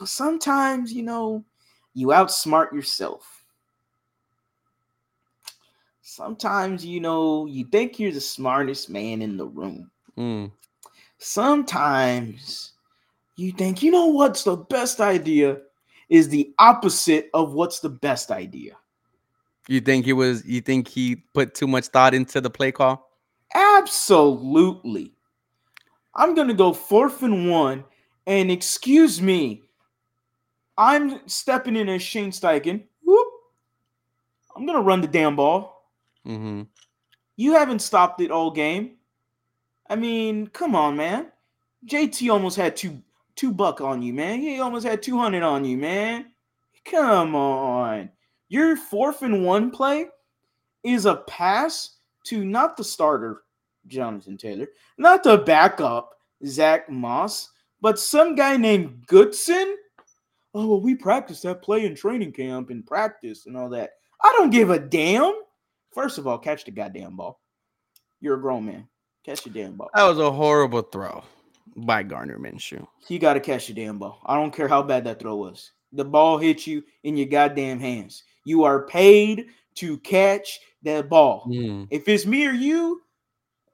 [0.00, 1.44] But sometimes, you know,
[1.94, 3.39] you outsmart yourself
[6.10, 9.90] sometimes you know you think you're the smartest man in the room.
[10.18, 10.50] Mm.
[11.18, 12.72] Sometimes
[13.36, 15.58] you think, you know what's the best idea
[16.08, 18.76] is the opposite of what's the best idea.
[19.68, 23.08] You think he was you think he put too much thought into the play call?
[23.54, 25.12] Absolutely.
[26.16, 27.84] I'm gonna go fourth and one,
[28.26, 29.62] and excuse me,
[30.76, 32.82] I'm stepping in as Shane Steichen.
[33.04, 33.28] Whoop.
[34.56, 35.79] I'm gonna run the damn ball.
[36.26, 36.62] Mm-hmm.
[37.36, 38.96] You haven't stopped it all game.
[39.88, 41.32] I mean, come on, man.
[41.86, 43.02] JT almost had two
[43.36, 44.40] two buck on you, man.
[44.40, 46.26] He almost had 200 on you, man.
[46.84, 48.10] Come on.
[48.48, 50.08] Your fourth and one play
[50.82, 53.42] is a pass to not the starter,
[53.86, 56.10] Jonathan Taylor, not the backup,
[56.44, 57.48] Zach Moss,
[57.80, 59.76] but some guy named Goodson.
[60.52, 63.92] Oh, well, we practiced that play in training camp and practice and all that.
[64.22, 65.32] I don't give a damn.
[65.92, 67.40] First of all, catch the goddamn ball.
[68.20, 68.88] You're a grown man.
[69.24, 69.90] Catch the damn ball.
[69.94, 71.22] That was a horrible throw
[71.76, 72.86] by Gardner Minshew.
[73.08, 74.20] You got to catch the damn ball.
[74.26, 75.72] I don't care how bad that throw was.
[75.92, 78.22] The ball hit you in your goddamn hands.
[78.44, 81.46] You are paid to catch that ball.
[81.48, 81.88] Mm.
[81.90, 83.02] If it's me or you,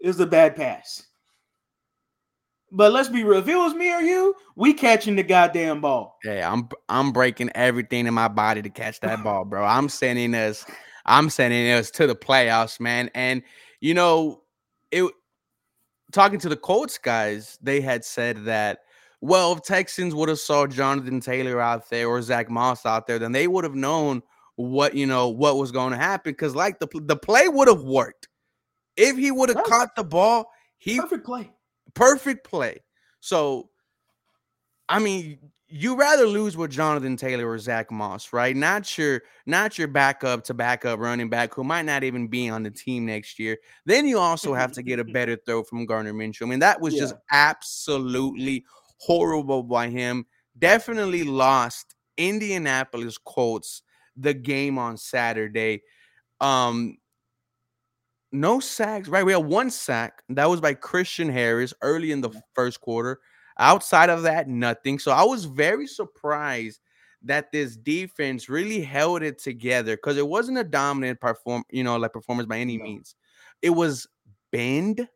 [0.00, 1.05] it's a bad pass.
[2.72, 3.38] But let's be real.
[3.38, 6.18] If it was me or you, we catching the goddamn ball.
[6.24, 9.64] Yeah, I'm I'm breaking everything in my body to catch that ball, bro.
[9.64, 10.66] I'm sending us
[11.07, 13.11] I'm sending us to the playoffs, man.
[13.14, 13.42] And
[13.81, 14.42] you know,
[14.90, 15.11] it
[16.12, 18.81] talking to the Colts guys, they had said that
[19.21, 23.19] well, if Texans would have saw Jonathan Taylor out there or Zach Moss out there,
[23.19, 24.23] then they would have known
[24.57, 26.33] what you know what was going to happen.
[26.33, 28.29] Because like the the play would have worked
[28.97, 30.51] if he would have caught the ball.
[30.79, 31.51] He perfect play,
[31.95, 32.83] perfect play.
[33.21, 33.71] So,
[34.88, 35.38] I mean,
[35.77, 38.57] you rather lose with Jonathan Taylor or Zach Moss, right?
[38.57, 42.62] Not your not your backup to backup running back who might not even be on
[42.62, 43.59] the team next year.
[43.85, 46.43] Then you also have to get a better throw from Gardner Minshew.
[46.43, 47.01] I mean, that was yeah.
[47.01, 48.65] just absolutely
[48.99, 50.25] horrible by him.
[50.59, 53.83] Definitely lost Indianapolis Colts
[54.17, 55.83] the game on Saturday.
[56.41, 56.97] Um
[58.33, 59.25] no sacks, right?
[59.25, 60.23] We had one sack.
[60.31, 63.21] That was by Christian Harris early in the first quarter.
[63.59, 64.99] Outside of that, nothing.
[64.99, 66.81] So I was very surprised
[67.23, 71.97] that this defense really held it together because it wasn't a dominant perform, you know,
[71.97, 73.14] like performance by any means.
[73.62, 74.07] It was
[74.53, 75.09] bend,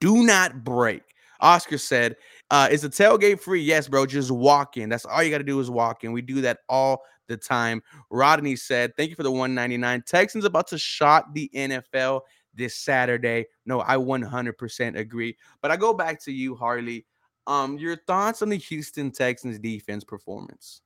[0.00, 1.02] do not break.
[1.40, 2.16] Oscar said,
[2.50, 4.04] uh, "Is the tailgate free?" Yes, bro.
[4.04, 4.88] Just walk in.
[4.90, 6.12] That's all you got to do is walk in.
[6.12, 7.82] We do that all the time.
[8.10, 12.22] Rodney said, "Thank you for the 199." Texans about to shot the NFL
[12.54, 13.46] this Saturday.
[13.64, 15.36] No, I 100% agree.
[15.62, 17.06] But I go back to you, Harley.
[17.50, 20.82] Um, your thoughts on the Houston Texans defense performance?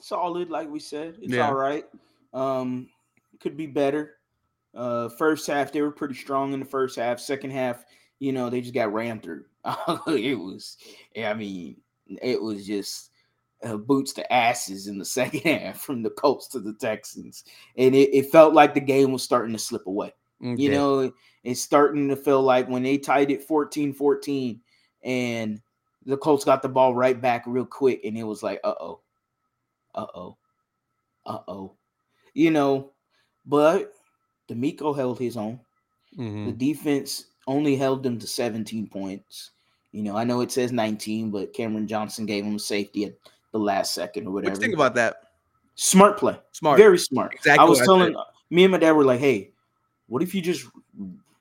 [0.00, 1.14] Solid, like we said.
[1.22, 1.46] It's yeah.
[1.46, 1.84] all right.
[2.32, 2.88] Um,
[3.38, 4.16] could be better.
[4.74, 7.20] Uh, first half they were pretty strong in the first half.
[7.20, 7.84] Second half,
[8.18, 9.44] you know, they just got ran through.
[10.08, 10.76] it was,
[11.16, 11.76] I mean,
[12.20, 13.10] it was just
[13.62, 17.44] uh, boots to asses in the second half from the Colts to the Texans,
[17.78, 20.12] and it, it felt like the game was starting to slip away.
[20.44, 20.60] Okay.
[20.60, 21.12] You know,
[21.44, 24.58] it's starting to feel like when they tied it 14-14
[25.04, 25.60] and
[26.06, 29.00] the Colts got the ball right back real quick, and it was like, uh oh,
[29.94, 30.36] uh oh,
[31.26, 31.76] uh oh,
[32.32, 32.90] you know.
[33.46, 33.92] But
[34.48, 35.60] DeMeco held his own.
[36.18, 36.46] Mm-hmm.
[36.46, 39.50] The defense only held them to 17 points.
[39.92, 43.14] You know, I know it says 19, but Cameron Johnson gave him safety at
[43.52, 44.52] the last second or whatever.
[44.52, 45.16] What do you think about that?
[45.76, 46.38] Smart play.
[46.52, 46.78] Smart.
[46.78, 47.34] Very smart.
[47.34, 47.64] Exactly.
[47.64, 49.50] I was telling I me and my dad were like, hey,
[50.06, 50.66] what if you just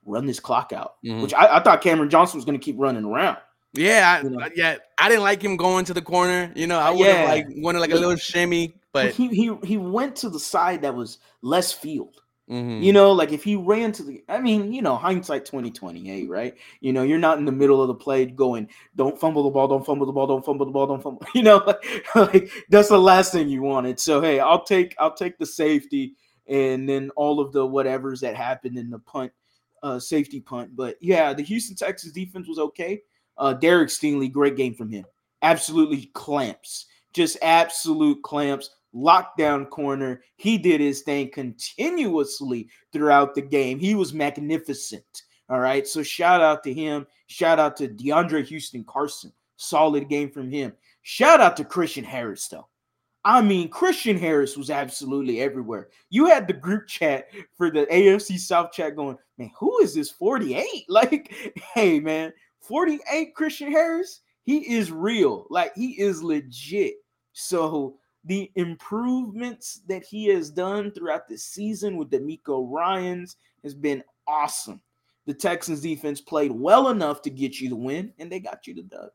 [0.05, 0.95] run this clock out?
[1.05, 1.21] Mm-hmm.
[1.21, 3.37] Which I, I, thought Cameron Johnson was going to keep running around.
[3.73, 4.49] Yeah, I, you know?
[4.55, 4.77] yeah.
[4.97, 6.51] I didn't like him going to the corner.
[6.55, 7.33] You know, I would have yeah.
[7.33, 10.95] like wanted like a little shimmy, but he he he went to the side that
[10.95, 12.21] was less field.
[12.49, 12.83] Mm-hmm.
[12.83, 16.53] You know, like if he ran to the, I mean, you know, hindsight 2028, right?
[16.81, 19.69] You know, you're not in the middle of the play going, don't fumble the ball,
[19.69, 21.25] don't fumble the ball, don't fumble the ball, don't fumble.
[21.33, 21.83] You know, like,
[22.15, 23.99] like that's the last thing you wanted.
[23.99, 26.15] So hey, I'll take I'll take the safety
[26.47, 29.31] and then all of the whatevers that happened in the punt,
[29.81, 30.75] uh, safety punt.
[30.75, 33.01] But yeah, the Houston Texas defense was okay.
[33.37, 35.05] Uh, Derek Stingley, great game from him.
[35.41, 40.23] Absolutely clamps, just absolute clamps lockdown corner.
[40.37, 43.79] He did his thing continuously throughout the game.
[43.79, 45.23] He was magnificent.
[45.49, 45.87] All right.
[45.87, 47.05] So shout out to him.
[47.27, 49.31] Shout out to DeAndre Houston Carson.
[49.57, 50.73] Solid game from him.
[51.01, 52.67] Shout out to Christian Harris, though.
[53.25, 55.89] I mean, Christian Harris was absolutely everywhere.
[56.09, 60.11] You had the group chat for the AFC South chat going, man, who is this
[60.11, 60.65] 48?
[60.89, 61.33] Like,
[61.73, 62.33] hey, man,
[62.63, 65.45] 48 Christian Harris, he is real.
[65.49, 66.95] Like, he is legit.
[67.33, 74.03] So the improvements that he has done throughout the season with DeMeco Ryans has been
[74.27, 74.81] awesome.
[75.25, 78.75] The Texans defense played well enough to get you the win, and they got you
[78.75, 79.09] the dub.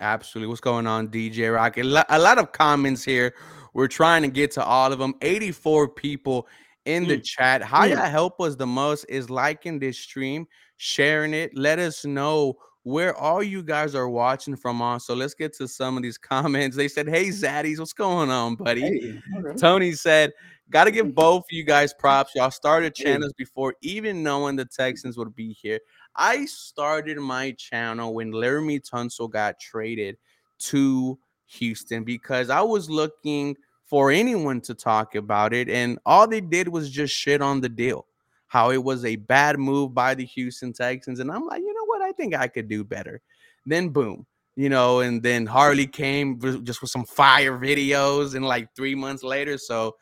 [0.00, 0.48] Absolutely.
[0.48, 1.84] What's going on, DJ Rocket?
[2.08, 3.34] A lot of comments here.
[3.74, 5.14] We're trying to get to all of them.
[5.20, 6.48] 84 people
[6.84, 7.24] in the mm.
[7.24, 7.62] chat.
[7.62, 7.90] How mm.
[7.90, 11.56] y'all help us the most is liking this stream, sharing it.
[11.56, 15.00] Let us know where all you guys are watching from on.
[15.00, 16.76] So let's get to some of these comments.
[16.76, 18.82] They said, Hey Zaddies, what's going on, buddy?
[18.82, 19.20] Hey,
[19.58, 20.32] Tony said,
[20.70, 22.32] Gotta give both you guys props.
[22.34, 25.78] Y'all started channels before even knowing the Texans would be here.
[26.16, 30.16] I started my channel when Laremy Tunsil got traded
[30.60, 36.40] to Houston because I was looking for anyone to talk about it, and all they
[36.40, 38.06] did was just shit on the deal.
[38.46, 41.20] How it was a bad move by the Houston Texans.
[41.20, 42.02] And I'm like, you know what?
[42.02, 43.20] I think I could do better.
[43.66, 44.26] Then boom,
[44.56, 49.22] you know, and then Harley came just with some fire videos, and like three months
[49.22, 49.96] later, so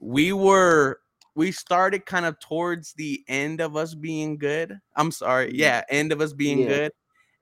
[0.00, 0.98] we were
[1.36, 4.78] we started kind of towards the end of us being good.
[4.96, 5.56] I'm sorry, mm-hmm.
[5.56, 6.68] yeah, end of us being yeah.
[6.68, 6.92] good,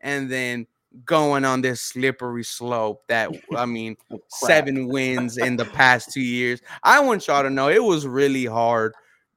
[0.00, 0.66] and then
[1.06, 6.20] going on this slippery slope that I mean, oh, seven wins in the past two
[6.20, 6.60] years.
[6.82, 8.94] I want y'all to know it was really hard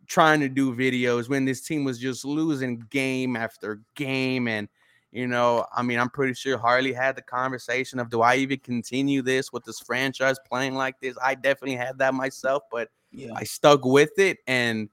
[0.08, 4.48] trying to do videos when this team was just losing game after game.
[4.48, 4.68] And,
[5.12, 8.60] you know, I mean, I'm pretty sure Harley had the conversation of do I even
[8.60, 11.18] continue this with this franchise playing like this?
[11.24, 13.34] I definitely had that myself, but yeah.
[13.36, 14.40] I stuck with it.
[14.48, 14.90] And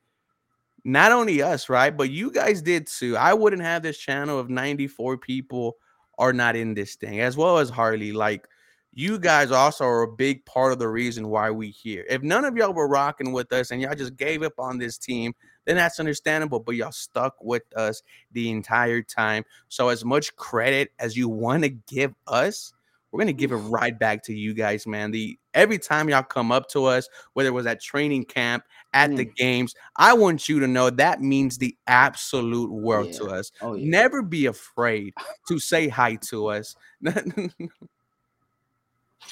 [0.84, 1.96] not only us, right?
[1.96, 3.16] But you guys did too.
[3.16, 5.76] I wouldn't have this channel of 94 people
[6.18, 8.12] are not in this thing, as well as Harley.
[8.12, 8.46] Like,
[8.94, 12.04] you guys also are a big part of the reason why we here.
[12.08, 14.98] If none of y'all were rocking with us and y'all just gave up on this
[14.98, 16.60] team, then that's understandable.
[16.60, 18.02] But y'all stuck with us
[18.32, 19.44] the entire time.
[19.68, 22.72] So as much credit as you want to give us,
[23.10, 25.10] we're gonna give it right back to you guys, man.
[25.10, 28.64] The every time y'all come up to us, whether it was at training camp,
[28.94, 29.18] at mm.
[29.18, 33.18] the games, I want you to know that means the absolute world yeah.
[33.18, 33.52] to us.
[33.60, 33.86] Oh, yeah.
[33.86, 35.12] Never be afraid
[35.48, 36.74] to say hi to us.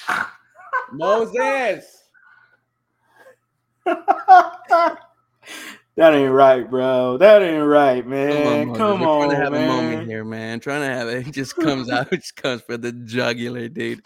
[0.91, 2.03] Moses.
[3.85, 4.97] that
[5.97, 7.17] ain't right, bro.
[7.17, 8.67] That ain't right, man.
[8.67, 9.63] Come on, Come on trying to have man.
[9.63, 10.59] a moment here, man.
[10.59, 11.27] Trying to have it.
[11.27, 12.07] It just comes out.
[12.13, 14.01] It just comes for the jugular, dude.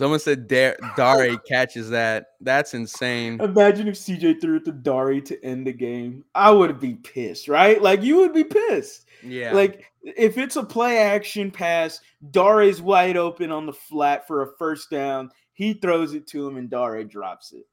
[0.00, 2.28] Someone said Dar- Dare catches that.
[2.40, 3.38] That's insane.
[3.38, 6.24] Imagine if CJ threw it to Dare to end the game.
[6.34, 7.82] I would be pissed, right?
[7.82, 9.04] Like you would be pissed.
[9.22, 9.52] Yeah.
[9.52, 14.56] Like if it's a play action pass, Dare's wide open on the flat for a
[14.56, 15.32] first down.
[15.52, 17.66] He throws it to him and Dare drops it.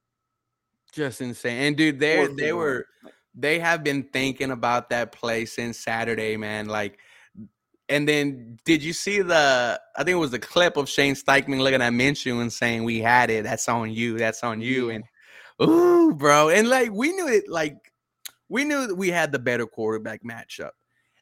[0.91, 1.59] Just insane.
[1.59, 2.88] And dude, they they were
[3.36, 6.67] they have been thinking about that play since Saturday, man.
[6.67, 6.99] Like
[7.90, 11.60] and then did you see the I think it was the clip of Shane Steichen
[11.60, 14.90] looking at Minshew and saying, We had it, that's on you, that's on you.
[14.90, 15.04] And
[15.62, 16.50] ooh, bro.
[16.50, 17.94] And like we knew it, like
[18.50, 20.72] we knew that we had the better quarterback matchup.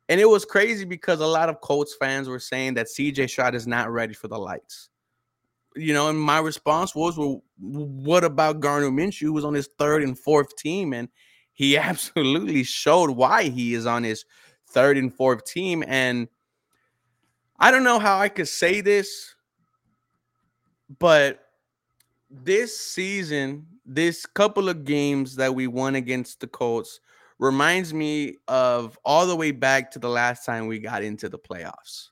[0.09, 3.55] And it was crazy because a lot of Colts fans were saying that CJ Stroud
[3.55, 4.89] is not ready for the lights.
[5.75, 9.67] You know, and my response was, well, what about Gardner Minshew, who was on his
[9.77, 10.93] third and fourth team?
[10.93, 11.09] And
[11.53, 14.25] he absolutely showed why he is on his
[14.69, 15.83] third and fourth team.
[15.87, 16.27] And
[17.59, 19.33] I don't know how I could say this,
[20.99, 21.39] but
[22.29, 26.99] this season, this couple of games that we won against the Colts
[27.39, 31.39] reminds me of all the way back to the last time we got into the
[31.39, 32.09] playoffs,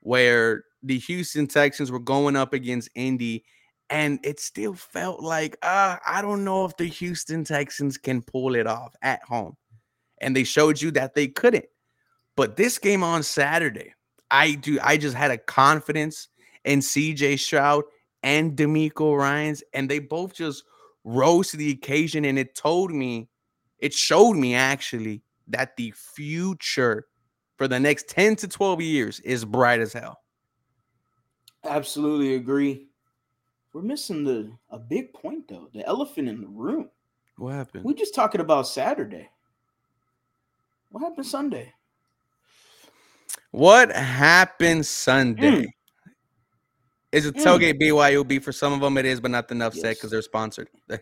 [0.00, 3.44] where the Houston Texans were going up against Indy,
[3.90, 8.54] and it still felt like, uh, I don't know if the Houston Texans can pull
[8.54, 9.56] it off at home.
[10.20, 11.66] And they showed you that they couldn't.
[12.36, 13.93] But this game on Saturday,
[14.30, 16.28] I do I just had a confidence
[16.64, 17.84] in CJ Stroud
[18.22, 20.64] and DeMeco Ryans, and they both just
[21.04, 22.24] rose to the occasion.
[22.24, 23.28] And it told me,
[23.78, 27.06] it showed me actually that the future
[27.56, 30.18] for the next 10 to 12 years is bright as hell.
[31.64, 32.88] Absolutely agree.
[33.72, 36.90] We're missing the a big point though, the elephant in the room.
[37.36, 37.84] What happened?
[37.84, 39.28] We just talking about Saturday.
[40.90, 41.72] What happened Sunday?
[43.50, 45.66] What happened Sunday?
[47.12, 47.44] Is it Mm.
[47.44, 48.98] tailgate BYOB for some of them?
[48.98, 50.68] It is, but not enough said because they're sponsored.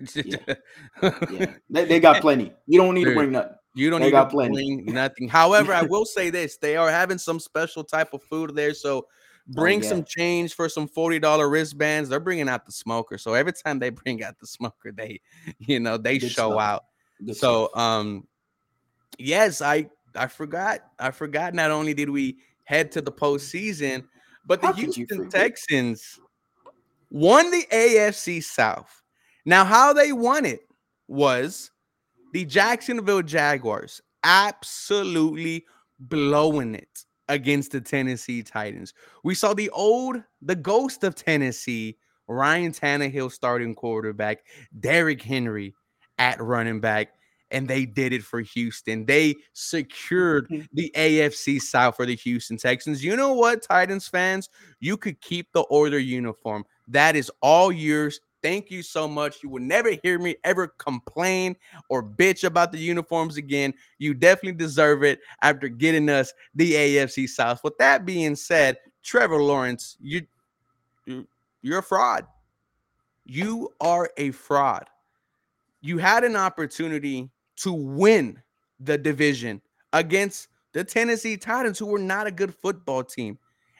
[1.30, 2.52] Yeah, they, they got plenty.
[2.66, 3.14] You don't need Dude.
[3.14, 3.54] to bring nothing.
[3.74, 4.54] You don't They need got to plenty.
[4.54, 5.28] bring nothing.
[5.28, 8.74] However, I will say this: they are having some special type of food there.
[8.74, 9.06] So
[9.48, 9.88] bring Oh, yeah.
[9.88, 12.10] some change for some forty dollar wristbands.
[12.10, 13.16] They're bringing out the smoker.
[13.16, 15.20] So every time they bring out the smoker, they,
[15.58, 16.60] you know, they Good show stuff.
[16.60, 16.84] out.
[17.24, 17.76] Good So stuff.
[17.80, 18.26] um,
[19.18, 20.80] yes, I I forgot.
[20.98, 21.54] I forgot.
[21.54, 24.04] Not only did we head to the postseason,
[24.46, 25.28] but the How Houston?
[25.30, 26.20] Texans
[27.10, 29.02] won the AFC South.
[29.44, 30.62] Now, how they won it
[31.08, 31.70] was
[32.32, 35.64] the Jacksonville Jaguars absolutely
[35.98, 38.94] blowing it against the Tennessee Titans.
[39.24, 41.98] We saw the old, the ghost of Tennessee,
[42.28, 44.44] Ryan Tannehill starting quarterback,
[44.78, 45.74] Derrick Henry
[46.18, 47.14] at running back,
[47.52, 49.04] and they did it for Houston.
[49.04, 50.64] They secured mm-hmm.
[50.72, 53.04] the AFC South for the Houston Texans.
[53.04, 54.48] You know what, Titans fans?
[54.80, 56.64] You could keep the Oiler uniform.
[56.88, 58.20] That is all yours.
[58.42, 59.42] Thank you so much.
[59.42, 61.54] You will never hear me ever complain
[61.88, 63.72] or bitch about the uniforms again.
[63.98, 67.62] You definitely deserve it after getting us the AFC South.
[67.62, 70.22] With that being said, Trevor Lawrence, you,
[71.06, 71.26] you
[71.60, 72.26] you're a fraud.
[73.24, 74.86] You are a fraud.
[75.80, 78.40] You had an opportunity to win
[78.80, 79.60] the division
[79.92, 83.38] against the Tennessee Titans, who were not a good football team,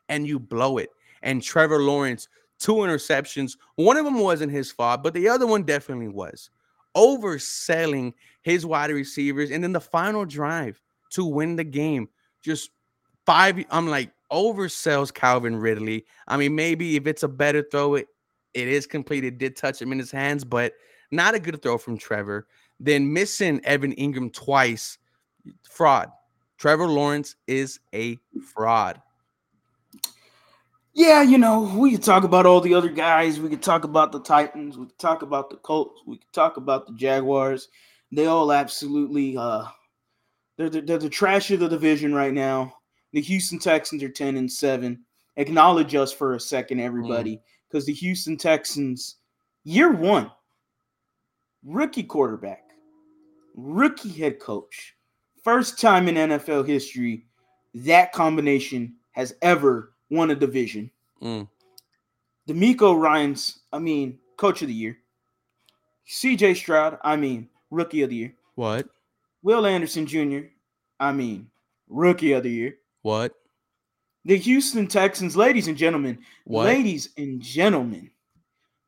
[0.08, 0.90] and you blow it.
[1.22, 3.56] And Trevor Lawrence, two interceptions.
[3.76, 6.50] One of them wasn't his fault, but the other one definitely was.
[6.96, 8.12] Overselling
[8.42, 12.08] his wide receivers, and then the final drive to win the game.
[12.42, 12.70] Just
[13.24, 13.64] five.
[13.70, 16.04] I'm like, oversells Calvin Ridley.
[16.28, 18.08] I mean, maybe if it's a better throw, it
[18.52, 19.38] it is completed.
[19.38, 20.74] Did touch him in his hands, but
[21.10, 22.46] not a good throw from Trevor.
[22.82, 24.98] Then missing Evan Engram twice,
[25.62, 26.10] fraud.
[26.58, 29.00] Trevor Lawrence is a fraud.
[30.92, 33.38] Yeah, you know, we could talk about all the other guys.
[33.38, 34.76] We could talk about the Titans.
[34.76, 36.02] We could talk about the Colts.
[36.06, 37.68] We could talk about the Jaguars.
[38.10, 39.64] They all absolutely uh
[40.58, 42.74] they're the, they're the trash of the division right now.
[43.12, 45.00] The Houston Texans are 10 and 7.
[45.36, 49.16] Acknowledge us for a second, everybody, because the Houston Texans,
[49.64, 50.30] year one,
[51.64, 52.71] rookie quarterback,
[53.54, 54.94] rookie head coach,
[55.42, 57.26] first time in NFL history
[57.74, 60.90] that combination has ever won a division.
[61.22, 61.48] Mm.
[62.48, 64.98] DeMeco Ryans, I mean, coach of the year.
[66.08, 68.34] CJ Stroud, I mean, rookie of the year.
[68.56, 68.86] What?
[69.42, 70.40] Will Anderson Jr.,
[71.00, 71.48] I mean,
[71.88, 72.76] rookie of the year.
[73.02, 73.32] What?
[74.24, 76.66] The Houston Texans, ladies and gentlemen, What?
[76.66, 78.10] ladies and gentlemen,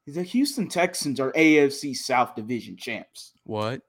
[0.07, 3.33] the Houston Texans are AFC South Division champs.
[3.45, 3.81] What?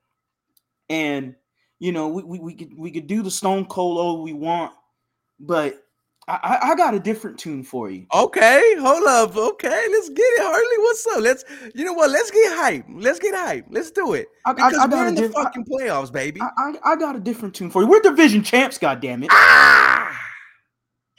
[0.89, 1.35] And
[1.79, 4.71] you know, we, we, we could we could do the stone cold all we want,
[5.39, 5.81] but
[6.27, 8.07] I, I got a different tune for you.
[8.11, 9.35] Okay, hold up.
[9.37, 10.77] Okay, let's get it, Harley.
[10.83, 11.21] What's up?
[11.21, 12.09] Let's, you know what?
[12.09, 12.85] Let's get hype.
[12.89, 13.67] Let's get hype.
[13.69, 14.27] Let's do it.
[14.43, 16.41] I, Because I, I we're got a in the fucking playoffs, baby.
[16.41, 17.87] I, I, I got a different tune for you.
[17.87, 19.29] We're division champs, goddamn it.
[19.31, 20.19] ah!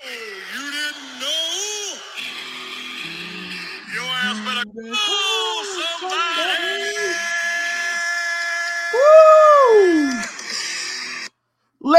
[0.02, 1.98] You didn't know?
[3.94, 5.25] Your ass better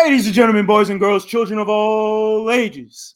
[0.03, 3.15] Ladies and gentlemen, boys and girls, children of all ages,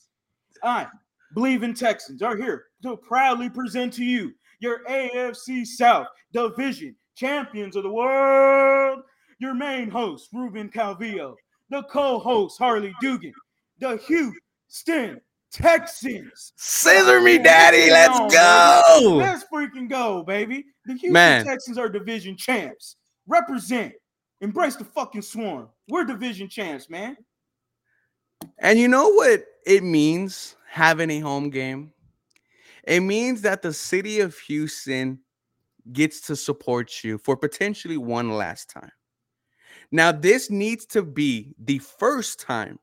[0.63, 0.87] I,
[1.35, 7.75] Bleav in Texans, are here to proudly present to you your AFC South Division champions
[7.75, 9.03] of the world.
[9.37, 11.35] Your main host, Ruben Calvillo,
[11.69, 13.33] the co host, Harley Dugan,
[13.77, 15.21] the Houston
[15.51, 16.53] Texans.
[16.55, 17.91] Scissor me, daddy.
[17.91, 19.17] Let's go.
[19.17, 20.65] Let's freaking go, baby.
[20.87, 21.45] The Houston Man.
[21.45, 22.95] Texans are division champs.
[23.27, 23.93] Represent.
[24.41, 25.69] Embrace the fucking swarm.
[25.87, 27.15] We're division champs, man.
[28.57, 31.93] And you know what it means having a home game?
[32.83, 35.19] It means that the city of Houston
[35.93, 38.91] gets to support you for potentially one last time.
[39.91, 42.79] Now, this needs to be the first time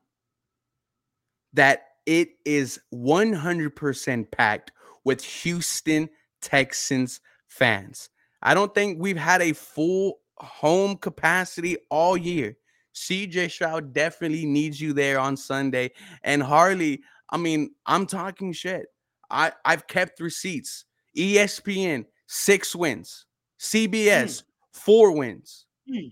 [1.53, 4.71] that it is 100% packed
[5.03, 6.09] with Houston
[6.41, 8.09] Texans fans.
[8.41, 12.57] I don't think we've had a full home capacity all year.
[12.95, 15.91] CJ Stroud definitely needs you there on Sunday.
[16.23, 18.87] And Harley, I mean, I'm talking shit.
[19.29, 20.85] I, I've kept receipts.
[21.17, 23.25] ESPN, six wins.
[23.59, 25.65] CBS, four wins.
[25.87, 26.07] Hmm.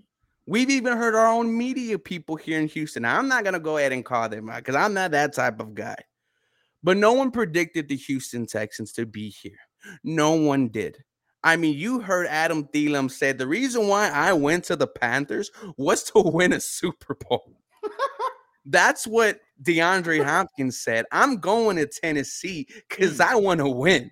[0.45, 3.03] We've even heard our own media people here in Houston.
[3.03, 5.33] Now, I'm not going to go ahead and call them out because I'm not that
[5.33, 5.97] type of guy.
[6.83, 9.57] But no one predicted the Houston Texans to be here.
[10.03, 10.97] No one did.
[11.43, 15.51] I mean, you heard Adam Thielen said the reason why I went to the Panthers
[15.77, 17.53] was to win a Super Bowl.
[18.65, 21.05] That's what DeAndre Hopkins said.
[21.11, 24.11] I'm going to Tennessee because I want to win.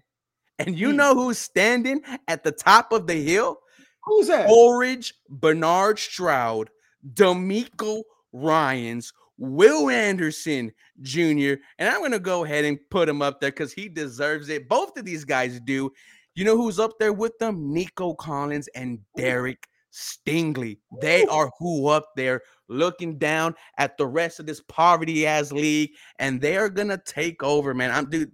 [0.60, 0.96] And you Mm.
[0.96, 3.58] know who's standing at the top of the hill?
[4.06, 4.48] Who's that?
[4.48, 6.70] Coleridge, Bernard Stroud,
[7.16, 10.72] DeMeco Ryans, Will Anderson
[11.02, 11.56] Jr.
[11.78, 14.70] And I'm going to go ahead and put him up there because he deserves it.
[14.70, 15.92] Both of these guys do.
[16.36, 17.74] You know who's up there with them?
[17.74, 20.78] Nico Collins and Derek Stingley.
[21.02, 25.92] They are who up there looking down at the rest of this poverty ass league,
[26.20, 27.92] and they are gonna take over, man.
[27.92, 28.32] I'm dude.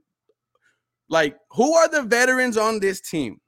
[1.09, 3.39] Like, who are the veterans on this team?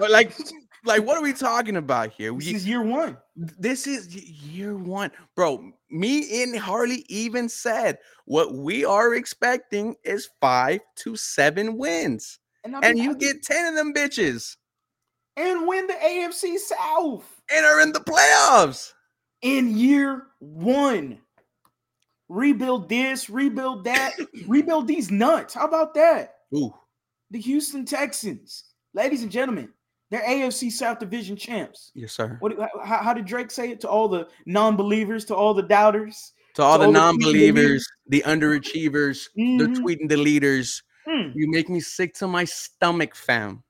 [0.00, 0.36] Like,
[0.84, 2.34] like, what are we talking about here?
[2.34, 3.16] this We- is year one.
[3.36, 5.72] this is year one, bro.
[5.92, 12.74] Me and Harley even said what we are expecting is five to seven wins, And,
[12.82, 14.56] and you get ten of them bitches
[15.36, 18.92] and win the AFC South and are in the playoffs.
[19.42, 21.18] in year one.
[22.28, 24.14] Rebuild this, rebuild that,
[24.46, 25.52] rebuild these nuts.
[25.54, 26.36] How about that?
[26.54, 26.72] Ooh,
[27.30, 28.64] The Houston Texans,
[28.94, 29.68] ladies and gentlemen,
[30.12, 31.90] they're AFC South Division champs.
[31.94, 32.36] yes, sir.
[32.40, 32.54] What?
[32.84, 36.34] How, how did Drake say it to all the non-believers, to all the doubters?
[36.56, 39.76] To all to the all non-believers, the underachievers, the Mhm.
[39.82, 43.64] tweeting the leaders, Mm, you make me sick to my stomach, fam.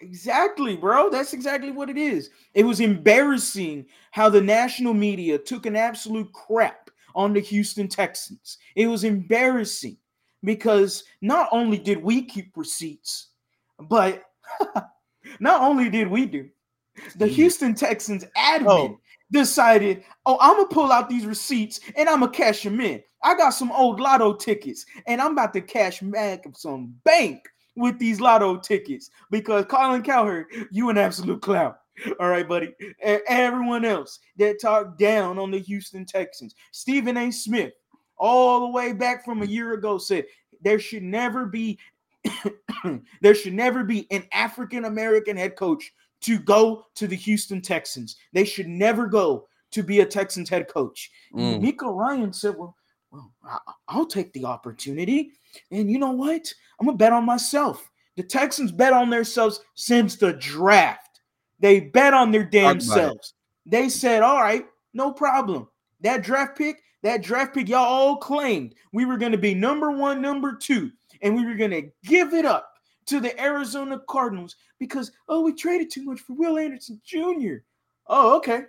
[0.00, 1.08] exactly, bro.
[1.08, 2.28] That's exactly what it is.
[2.52, 8.58] It was embarrassing how the national media took an absolute crap on the Houston Texans.
[8.76, 9.96] It was embarrassing
[10.42, 13.28] because not only did we keep receipts,
[13.80, 14.22] but
[15.40, 16.48] not only did we do,
[17.16, 17.30] the Mhm.
[17.30, 19.00] Houston Texans admin Oh.
[19.30, 23.02] decided, oh, I'm gonna pull out these receipts and I'm gonna cash them in.
[23.22, 27.40] I got some old lotto tickets and I'm about to cash back some bank
[27.76, 31.74] with these lotto tickets because Colin Cowherd, you an absolute clown.
[32.20, 32.74] All right, buddy.
[32.80, 37.30] E- Everyone else that talked down on the Houston Texans, Stephen A.
[37.30, 37.72] Smith,
[38.16, 40.26] all the way back from a year ago, said
[40.60, 41.78] there should never be
[43.20, 48.16] there should never be an African American head coach to go to the Houston Texans.
[48.32, 51.10] They should never go to be a Texans head coach.
[51.34, 51.60] Mm.
[51.60, 52.76] Nico Ryan said, "Well,
[53.10, 53.32] well,
[53.88, 55.32] I'll take the opportunity,
[55.70, 56.52] and you know what?
[56.78, 57.90] I'm gonna bet on myself.
[58.16, 61.20] The Texans bet on themselves since the draft.
[61.60, 63.00] They bet on their damn Talk about it.
[63.00, 63.34] selves.
[63.66, 65.68] They said, all right, no problem.
[66.00, 70.20] That draft pick, that draft pick, y'all all claimed we were gonna be number one,
[70.20, 70.90] number two,
[71.24, 72.74] and we were gonna give it up
[73.06, 77.56] to the Arizona Cardinals because oh, we traded too much for Will Anderson Jr.
[78.06, 78.62] Oh, okay.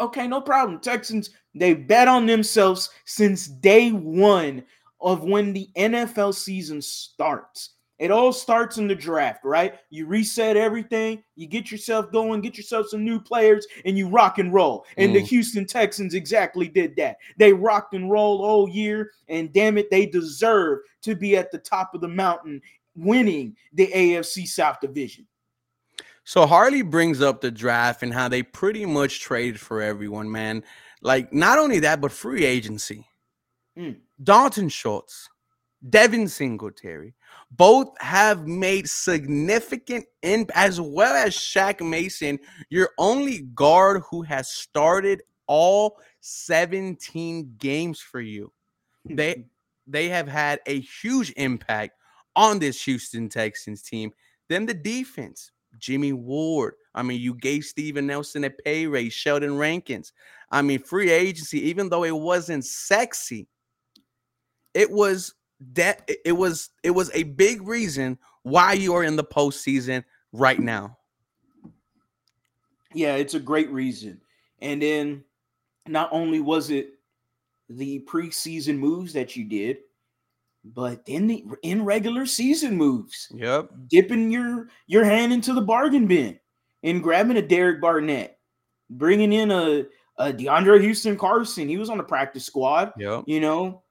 [0.00, 0.80] Okay, no problem.
[0.80, 4.64] Texans, they bet on themselves since day one
[5.00, 7.76] of when the NFL season starts.
[8.00, 9.74] It all starts in the draft, right?
[9.90, 14.38] You reset everything, you get yourself going, get yourself some new players, and you rock
[14.38, 14.86] and roll.
[14.96, 15.28] And the Mm.
[15.28, 17.18] Houston Texans exactly did that.
[17.36, 21.58] They rocked and rolled all year, and damn it, they deserve to be at the
[21.58, 22.62] top of the mountain
[22.96, 25.26] winning the AFC South Division.
[26.24, 30.64] So Harley brings up the draft and how they pretty much traded for everyone, man.
[31.02, 33.06] Like not only that, but free agency.
[33.76, 33.96] Mm.
[34.22, 35.28] Dalton Schultz,
[35.88, 37.14] Devin Singletary,
[37.50, 42.38] both have made significant in as well as Shaq Mason,
[42.68, 48.52] your only guard who has started all 17 games for you.
[49.04, 49.46] They
[49.86, 51.94] they have had a huge impact
[52.36, 54.12] on this Houston Texans team.
[54.48, 56.74] Then the defense, Jimmy Ward.
[56.94, 60.12] I mean, you gave Steven Nelson a pay raise, Sheldon Rankins.
[60.50, 63.48] I mean, free agency, even though it wasn't sexy,
[64.74, 65.34] it was
[65.74, 70.58] that it was it was a big reason why you are in the postseason right
[70.58, 70.96] now.
[72.94, 74.20] Yeah, it's a great reason.
[74.60, 75.24] And then
[75.86, 76.94] not only was it
[77.68, 79.78] the preseason moves that you did,
[80.64, 83.70] but then the in regular season moves, Yep.
[83.88, 86.38] dipping your your hand into the bargain bin
[86.82, 88.38] and grabbing a Derek Barnett,
[88.90, 89.84] bringing in a,
[90.18, 91.68] a DeAndre Houston Carson.
[91.68, 92.92] He was on the practice squad.
[92.98, 93.24] Yep.
[93.26, 93.82] You know,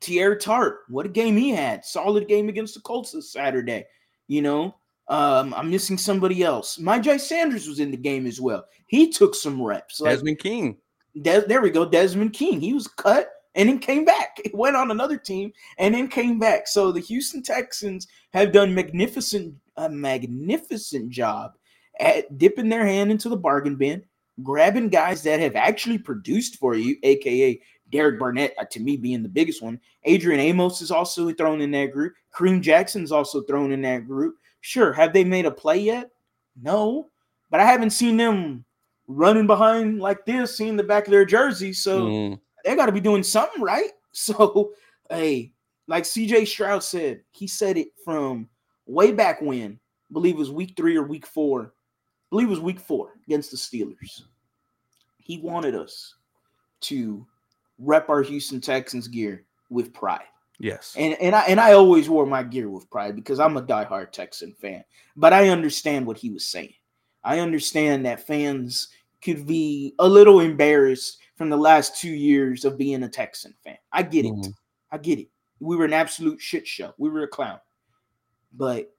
[0.00, 1.84] Teair Tart, what a game he had.
[1.84, 3.84] Solid game against the Colts this Saturday.
[4.28, 4.74] You know,
[5.08, 6.78] um, I'm missing somebody else.
[6.78, 8.64] My Jay Sanders was in the game as well.
[8.86, 10.00] He took some reps.
[10.00, 10.78] Like, Desmond King.
[11.20, 11.84] Des- there we go.
[11.84, 12.60] Desmond King.
[12.60, 14.38] He was cut and then came back.
[14.44, 16.66] He went on another team and then came back.
[16.68, 21.52] So the Houston Texans have done magnificent, a magnificent job
[22.00, 24.04] at dipping their hand into the bargain bin,
[24.42, 27.60] grabbing guys that have actually produced for you, aka
[27.90, 29.78] Derek Barnett, uh, to me being the biggest one.
[30.04, 32.14] Adrian Amos is also thrown in that group.
[32.34, 34.36] Kareem Jackson's also thrown in that group.
[34.60, 36.10] Sure, have they made a play yet?
[36.60, 37.10] No,
[37.50, 38.64] but I haven't seen them
[39.06, 41.72] running behind like this, seeing the back of their jersey.
[41.72, 42.40] So Mm.
[42.64, 43.90] they got to be doing something right.
[44.16, 44.72] So,
[45.10, 45.50] hey,
[45.88, 48.48] like CJ Stroud said, he said it from
[48.86, 51.62] way back when, I believe it was week three or week four.
[51.64, 51.68] I
[52.30, 54.22] believe it was week four against the Steelers.
[55.18, 56.14] He wanted us
[56.82, 57.26] to
[57.78, 60.24] rep our Houston Texans gear with pride.
[60.58, 60.94] Yes.
[60.96, 64.12] And and I and I always wore my gear with pride because I'm a diehard
[64.12, 64.84] Texan fan.
[65.16, 66.74] But I understand what he was saying.
[67.24, 68.88] I understand that fans
[69.22, 73.78] could be a little embarrassed from the last two years of being a Texan fan.
[73.92, 74.32] I get it.
[74.32, 74.52] Mhm.
[74.92, 75.28] I get it.
[75.58, 76.94] We were an absolute shit show.
[76.98, 77.58] We were a clown.
[78.52, 78.94] But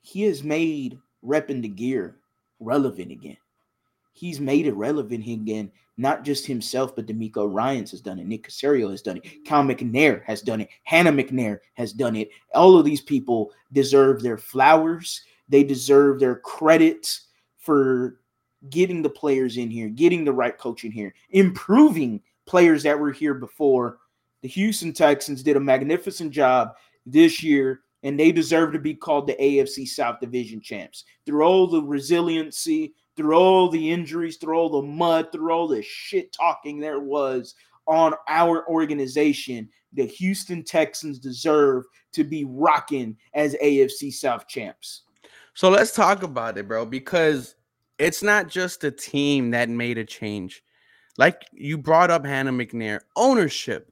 [0.00, 2.18] he has made repping the gear
[2.58, 3.36] relevant again.
[4.18, 5.70] He's made it relevant again.
[5.96, 8.26] Not just himself, but DeMeco Ryans has done it.
[8.26, 9.44] Nick Caserio has done it.
[9.44, 10.68] Cal McNair has done it.
[10.82, 12.30] Hannah McNair has done it.
[12.52, 15.22] All of these people deserve their flowers.
[15.48, 17.20] They deserve their credit
[17.58, 18.18] for
[18.70, 23.12] getting the players in here, getting the right coach in here, improving players that were
[23.12, 23.98] here before.
[24.42, 26.74] The Houston Texans did a magnificent job
[27.06, 31.04] this year, and they deserve to be called the AFC South Division champs.
[31.24, 35.82] Through all the resiliency, through all the injuries, through all the mud, through all the
[35.82, 37.56] shit talking there was
[37.88, 45.02] on our organization, the Houston Texans deserve to be rocking as AFC South champs.
[45.54, 47.56] So let's talk about it, bro, because
[47.98, 50.62] it's not just a team that made a change.
[51.16, 53.90] Like you brought up Hannah McNair, ownership.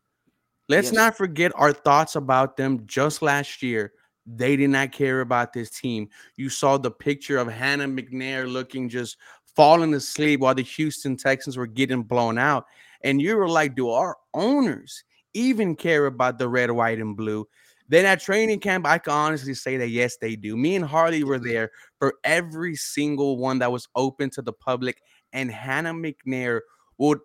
[0.69, 0.95] Let's Yes.
[0.95, 3.93] not forget our thoughts about them just last year.
[4.27, 6.09] They did not care about this team.
[6.37, 9.17] You saw the picture of Hannah McNair looking just
[9.55, 12.67] falling asleep while the Houston Texans were getting blown out.
[13.03, 15.05] And you were like, do our owners
[15.35, 17.47] even care about the red, white, and blue?
[17.89, 20.57] Then at training camp, I can honestly say that yes, they do.
[20.57, 21.71] Me and Harley were there
[22.01, 25.01] for every single one that was open to the public,
[25.33, 26.63] and Hannah McNair
[26.99, 27.21] would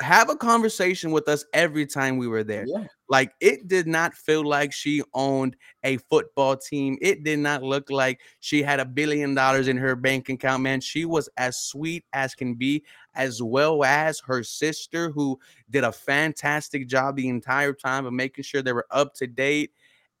[0.00, 2.64] have a conversation with us every time we were there.
[2.66, 2.86] Yeah.
[3.12, 5.54] Like it did not feel like she owned
[5.84, 6.96] a football team.
[7.02, 10.80] It did not look like she had a billion dollars in her bank account, man.
[10.80, 12.84] She was as sweet as can be,
[13.14, 15.38] as well as her sister, who
[15.68, 19.72] did a fantastic job the entire time of making sure they were up to date.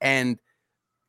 [0.02, 0.38] And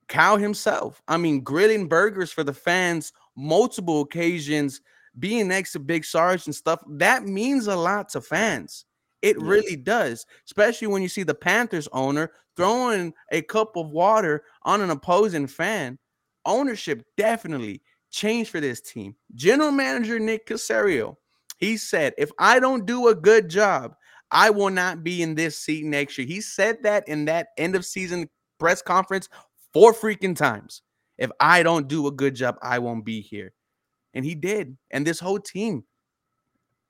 [0.08, 4.80] Cal himself, I mean, grilling burgers for the fans multiple occasions,
[5.20, 8.86] being next to Big Sarge and stuff, that means a lot to fans.
[9.24, 9.48] It Yes.
[9.48, 14.82] really does, especially when you see the Panthers owner throwing a cup of water on
[14.82, 15.98] an opposing fan.
[16.46, 19.16] Ownership definitely changed for this team.
[19.34, 21.16] General manager Nick Caserio,
[21.58, 23.96] he said, if I don't do a good job,
[24.30, 26.28] I will not be in this seat next year.
[26.28, 29.30] He said that in that end of season press conference
[29.74, 30.82] four freaking times.
[31.18, 33.54] If I don't do a good job, I won't be here.
[34.14, 34.78] And he did.
[34.92, 35.86] And this whole team.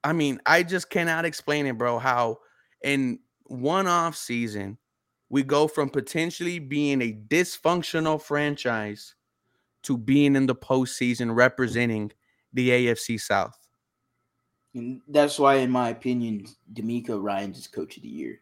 [0.03, 1.99] I mean, I just cannot explain it, bro.
[1.99, 2.39] How
[2.83, 4.77] in one off season,
[5.29, 9.15] we go from potentially being a dysfunctional franchise
[9.83, 12.11] to being in the postseason representing
[12.53, 13.57] the AFC South.
[14.73, 18.41] And that's why, in my opinion, DeMeco Ryan's is coach of the year.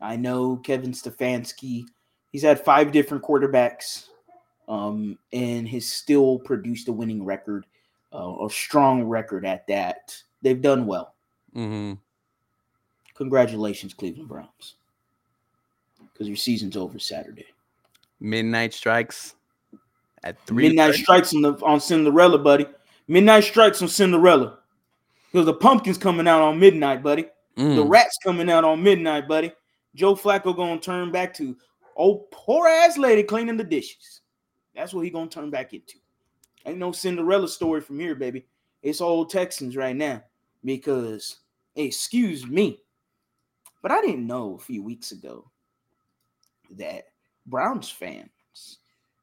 [0.00, 1.84] I know Kevin Stefanski,
[2.30, 4.08] he's had five different quarterbacks,
[4.68, 7.66] um, and has still produced a winning record,
[8.12, 10.22] uh, a strong record at that.
[10.42, 11.14] They've done well.
[11.54, 11.94] Mm-hmm.
[13.14, 14.74] Congratulations, Cleveland Browns.
[16.12, 17.46] Because your season's over Saturday.
[18.20, 19.34] Midnight strikes
[20.24, 20.68] at three.
[20.68, 22.66] Midnight strikes on the on Cinderella, buddy.
[23.06, 24.58] Midnight strikes on Cinderella.
[25.30, 27.26] Because the pumpkin's coming out on midnight, buddy.
[27.56, 27.90] The Mm.
[27.90, 29.52] rats coming out on midnight, buddy.
[29.94, 31.56] Joe Flacco gonna turn back to
[31.96, 34.20] old poor ass lady cleaning the dishes.
[34.74, 35.98] That's what he gonna turn back into.
[36.66, 38.46] Ain't no Cinderella story from here, baby.
[38.82, 40.22] It's old Texans right now.
[40.64, 41.38] Because
[41.76, 42.80] excuse me,
[43.82, 45.50] but I didn't know a few weeks ago
[46.70, 47.04] that
[47.46, 48.78] Browns fans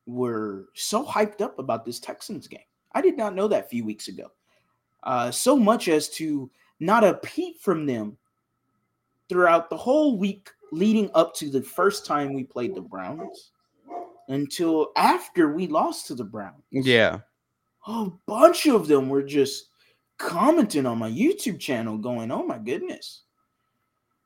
[0.06, 2.60] were so hyped up about this Texans game.
[2.94, 4.32] I did not know that a few weeks ago.
[5.04, 6.50] Uh, so much as to
[6.80, 8.18] not a peep from them
[9.30, 13.52] throughout the whole week leading up to the first time we played the Browns
[14.30, 16.64] until after we lost to the Browns.
[16.72, 17.20] Yeah.
[17.88, 19.70] A bunch of them were just
[20.18, 23.22] commenting on my YouTube channel, going, Oh my goodness.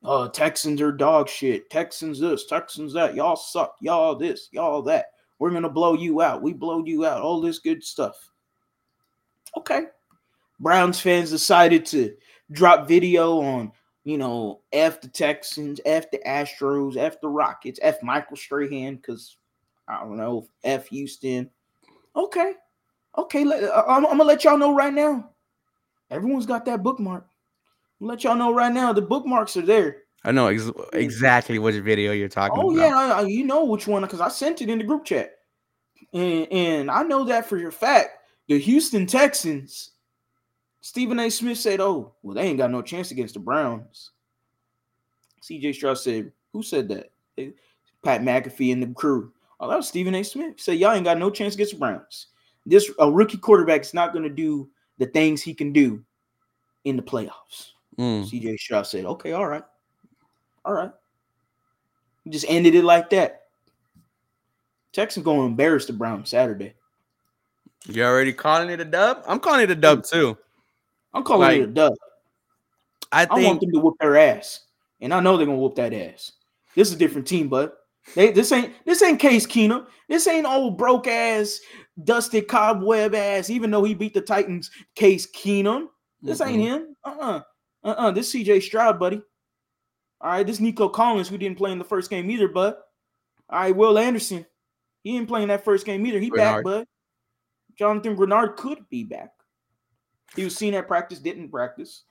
[0.01, 1.70] Oh, Texans are dog shit.
[1.70, 3.16] Texans this, Texans that.
[3.16, 3.76] Y'all suck.
[3.82, 5.07] Y'all this, y'all that.
[5.39, 6.41] We're gonna blow you out.
[6.41, 7.22] We blowed you out.
[7.22, 8.16] All this good stuff.
[9.57, 9.84] Okay.
[10.60, 12.16] Browns fans decided to
[12.51, 13.72] drop video on,
[14.03, 19.38] you know, F the Texans, F the Astros, F the Rockets, F Michael Strahan, because
[19.88, 21.49] I don't know, F Houston.
[22.16, 22.53] Okay.
[23.18, 25.32] Okay, let, uh, I'm, I'm gonna let y'all know right now.
[26.12, 27.28] Everyone's got that bookmark.
[27.99, 28.93] I'm let y'all know right now.
[28.93, 30.03] The bookmarks are there.
[30.24, 32.66] I know ex- exactly which video you're talking about.
[32.66, 33.07] Oh about.
[33.07, 35.32] yeah, I, you know which one because I sent it in the group chat,
[36.14, 38.18] and and I know that for your fact.
[38.47, 39.91] The Houston Texans,
[40.82, 41.30] Stephen A.
[41.30, 44.12] Smith said, "Oh, well, they ain't got no chance against the Browns."
[45.41, 45.74] C.J.
[45.74, 47.12] Stroud said, "Who said that?"
[48.03, 49.32] Pat McAfee and the crew.
[49.60, 50.24] Oh, that was Stephen A.
[50.24, 50.55] Smith.
[50.55, 52.28] He said, "Y'all ain't got no chance against the Browns.
[52.70, 56.04] This a rookie quarterback is not going to do the things he can do
[56.86, 58.24] in the playoffs." Mm.
[58.24, 59.64] CJ Stroud said, okay, all right.
[60.64, 60.92] All right.
[62.30, 63.42] Just ended it like that.
[64.94, 66.74] Texans going to embarrass the Browns Saturday.
[67.88, 69.24] You already calling it a dub?
[69.28, 70.38] I'm calling it a dub too.
[71.14, 71.94] I'm calling it a dub.
[73.12, 74.62] I I want think them to whoop their ass.
[75.02, 76.34] And I know they're gonna whoop that ass.
[76.76, 77.72] This is a different team, bud.
[78.16, 79.86] They this ain't this ain't Case Keenum.
[80.07, 81.60] This ain't old broke ass,
[82.03, 85.88] dusted cobweb ass, even though he beat the Titans, Case Keenum.
[86.22, 86.66] This ain't Mm-mm.
[86.66, 86.95] him.
[87.05, 87.41] Uh-uh.
[87.84, 88.12] Uh-uh.
[88.12, 89.22] This CJ Stroud, buddy.
[90.22, 92.76] All right, this Nico Collins, who didn't play in the first game either, bud.
[93.49, 94.45] All right, Will Anderson.
[95.03, 96.20] He didn't play in that first game either.
[96.20, 96.86] He back, bud.
[97.78, 99.30] Jonathan Greenard could be back.
[100.36, 102.03] He was seen at practice, didn't practice.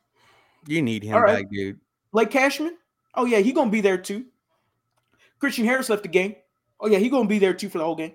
[0.67, 1.43] you need him right.
[1.43, 1.79] back, dude.
[2.13, 2.79] Blake Cashman.
[3.15, 4.25] Oh yeah, he gonna be there too.
[5.39, 6.35] Christian Harris left the game.
[6.81, 8.13] Oh yeah, he gonna be there too for the whole game.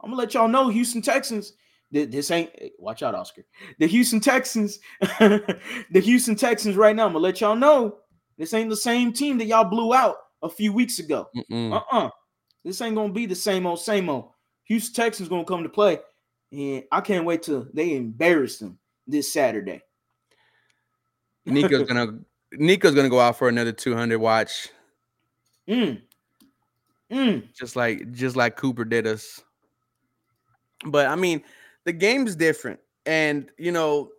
[0.00, 1.54] I'm gonna let y'all know, Houston Texans.
[1.90, 3.44] This ain't eh, watch out, Oscar.
[3.78, 5.60] The Houston Texans, the
[5.92, 6.76] Houston Texans.
[6.76, 7.98] Right now, I'm gonna let y'all know
[8.36, 11.28] this ain't the same team that y'all blew out a few weeks ago.
[11.36, 11.72] Mm-mm.
[11.72, 12.10] Uh-uh.
[12.64, 14.30] This ain't gonna be the same old, same old.
[14.64, 15.98] Houston Texans gonna come to play,
[16.52, 19.82] and I can't wait till they embarrass them this Saturday.
[21.46, 22.18] Nico's gonna
[22.52, 24.68] Nico's gonna go out for another 200 watch,
[25.68, 26.00] Mm.
[27.10, 27.52] Mm.
[27.54, 29.42] just like just like Cooper did us.
[30.86, 31.42] But I mean,
[31.84, 34.10] the game's different, and you know,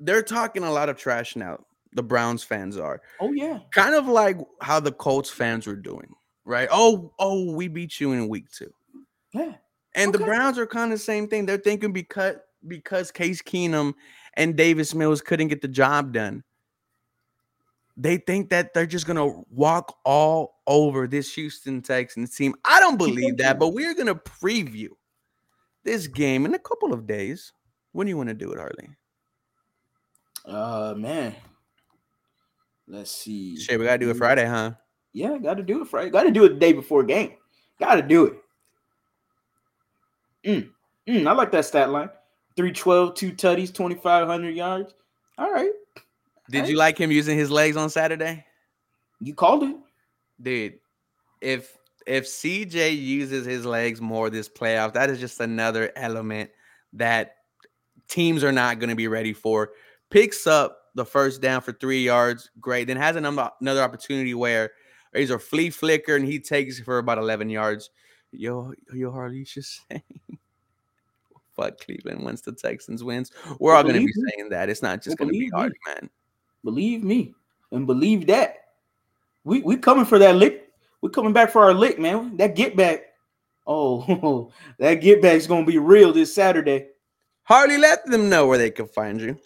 [0.00, 1.64] they're talking a lot of trash now.
[1.92, 3.58] The Browns fans are Oh yeah.
[3.72, 6.12] kind of like how the Colts fans were doing,
[6.44, 6.68] right?
[6.70, 8.72] Oh, oh, we beat you in week two.
[9.32, 9.54] Yeah.
[9.94, 11.46] And the Browns are kind of the same thing.
[11.46, 12.36] They're thinking because
[12.68, 13.94] because Case Keenum
[14.34, 16.44] and Davis Mills couldn't get the job done.
[18.00, 22.54] They think that they're just gonna walk all over this Houston Texans team.
[22.64, 24.88] I don't believe that, but we're gonna preview
[25.84, 27.52] this game in a couple of days.
[27.92, 28.88] When do you want to do it, Harley?
[30.46, 31.34] Uh man.
[32.88, 33.58] Let's see.
[33.60, 34.72] Shit, we gotta do it Mm, Friday, huh?
[35.12, 36.08] Yeah, gotta do it Friday.
[36.08, 37.34] Gotta do it the day before game.
[37.78, 38.34] Gotta do it.
[40.46, 40.70] Mm,
[41.06, 42.08] mm, I like that stat line.
[42.56, 44.94] 312, two tutties, 2,500 yards.
[45.36, 45.70] All right.
[46.50, 48.44] Did you like him using his legs on Saturday?
[49.20, 49.76] You called it.
[50.40, 50.78] Dude,
[51.40, 51.76] if
[52.06, 56.50] if CJ uses his legs more this playoff, that is just another element
[56.94, 57.36] that
[58.08, 59.70] teams are not going to be ready for.
[60.10, 62.86] Picks up the first down for three yards, great.
[62.86, 64.72] Then has another opportunity where
[65.14, 67.90] he's a flea flicker and he takes for about 11 yards.
[68.32, 70.02] Yo, yo, Harley, just saying.
[71.56, 73.30] Fuck Cleveland once the Texans wins.
[73.58, 74.68] We're all going to be saying that.
[74.68, 76.08] It's not just going to be Harley, man.
[76.64, 77.34] Believe me
[77.70, 78.56] and believe that.
[79.44, 80.68] We we coming for that lick.
[81.00, 82.36] We coming back for our lick, man.
[82.36, 83.04] That get back.
[83.66, 86.88] Oh, that get back is going to be real this Saturday.
[87.44, 89.38] Harley, let them know where they can find you.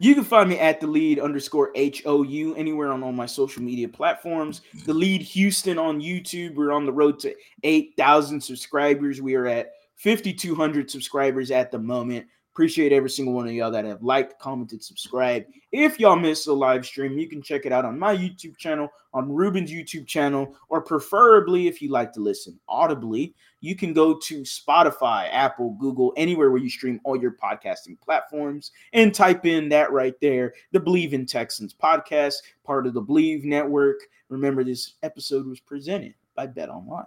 [0.00, 3.26] You can find me at the lead underscore H O U anywhere on all my
[3.26, 4.60] social media platforms.
[4.86, 6.54] The lead Houston on YouTube.
[6.54, 7.34] We're on the road to
[7.64, 9.20] 8,000 subscribers.
[9.20, 12.26] We are at 5,200 subscribers at the moment.
[12.58, 15.46] Appreciate every single one of y'all that have liked, commented, subscribed.
[15.70, 18.88] If y'all missed the live stream, you can check it out on my YouTube channel,
[19.14, 24.18] on Ruben's YouTube channel, or preferably if you like to listen audibly, you can go
[24.18, 29.68] to Spotify, Apple, Google, anywhere where you stream all your podcasting platforms and type in
[29.68, 34.00] that right there, the Bleav in Texans podcast, part of the Bleav Network.
[34.30, 37.06] Remember, this episode was presented by Bet Online.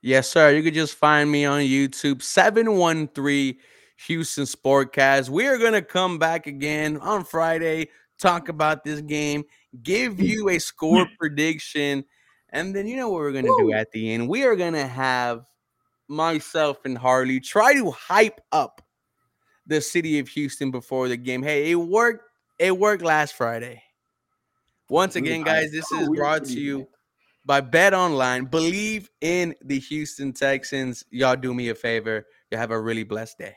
[0.00, 0.52] Yes, sir.
[0.52, 3.58] You can just find me on YouTube, 713-
[4.06, 5.28] Houston Sportcast.
[5.28, 7.88] We are going to come back again on Friday,
[8.18, 9.44] talk about this game,
[9.82, 12.04] give you a score prediction,
[12.50, 14.28] and then you know what we're going to do at the end?
[14.28, 15.46] We are going to have
[16.08, 18.82] myself and Harley try to hype up
[19.66, 21.42] the city of Houston before the game.
[21.42, 22.24] Hey, it worked.
[22.58, 23.82] It worked last Friday.
[24.88, 26.86] Once again, guys, this is brought to you
[27.44, 28.44] by Bet Online.
[28.44, 31.04] Believe in the Houston Texans.
[31.10, 32.24] Y'all do me a favor.
[32.50, 33.56] You have a really blessed day.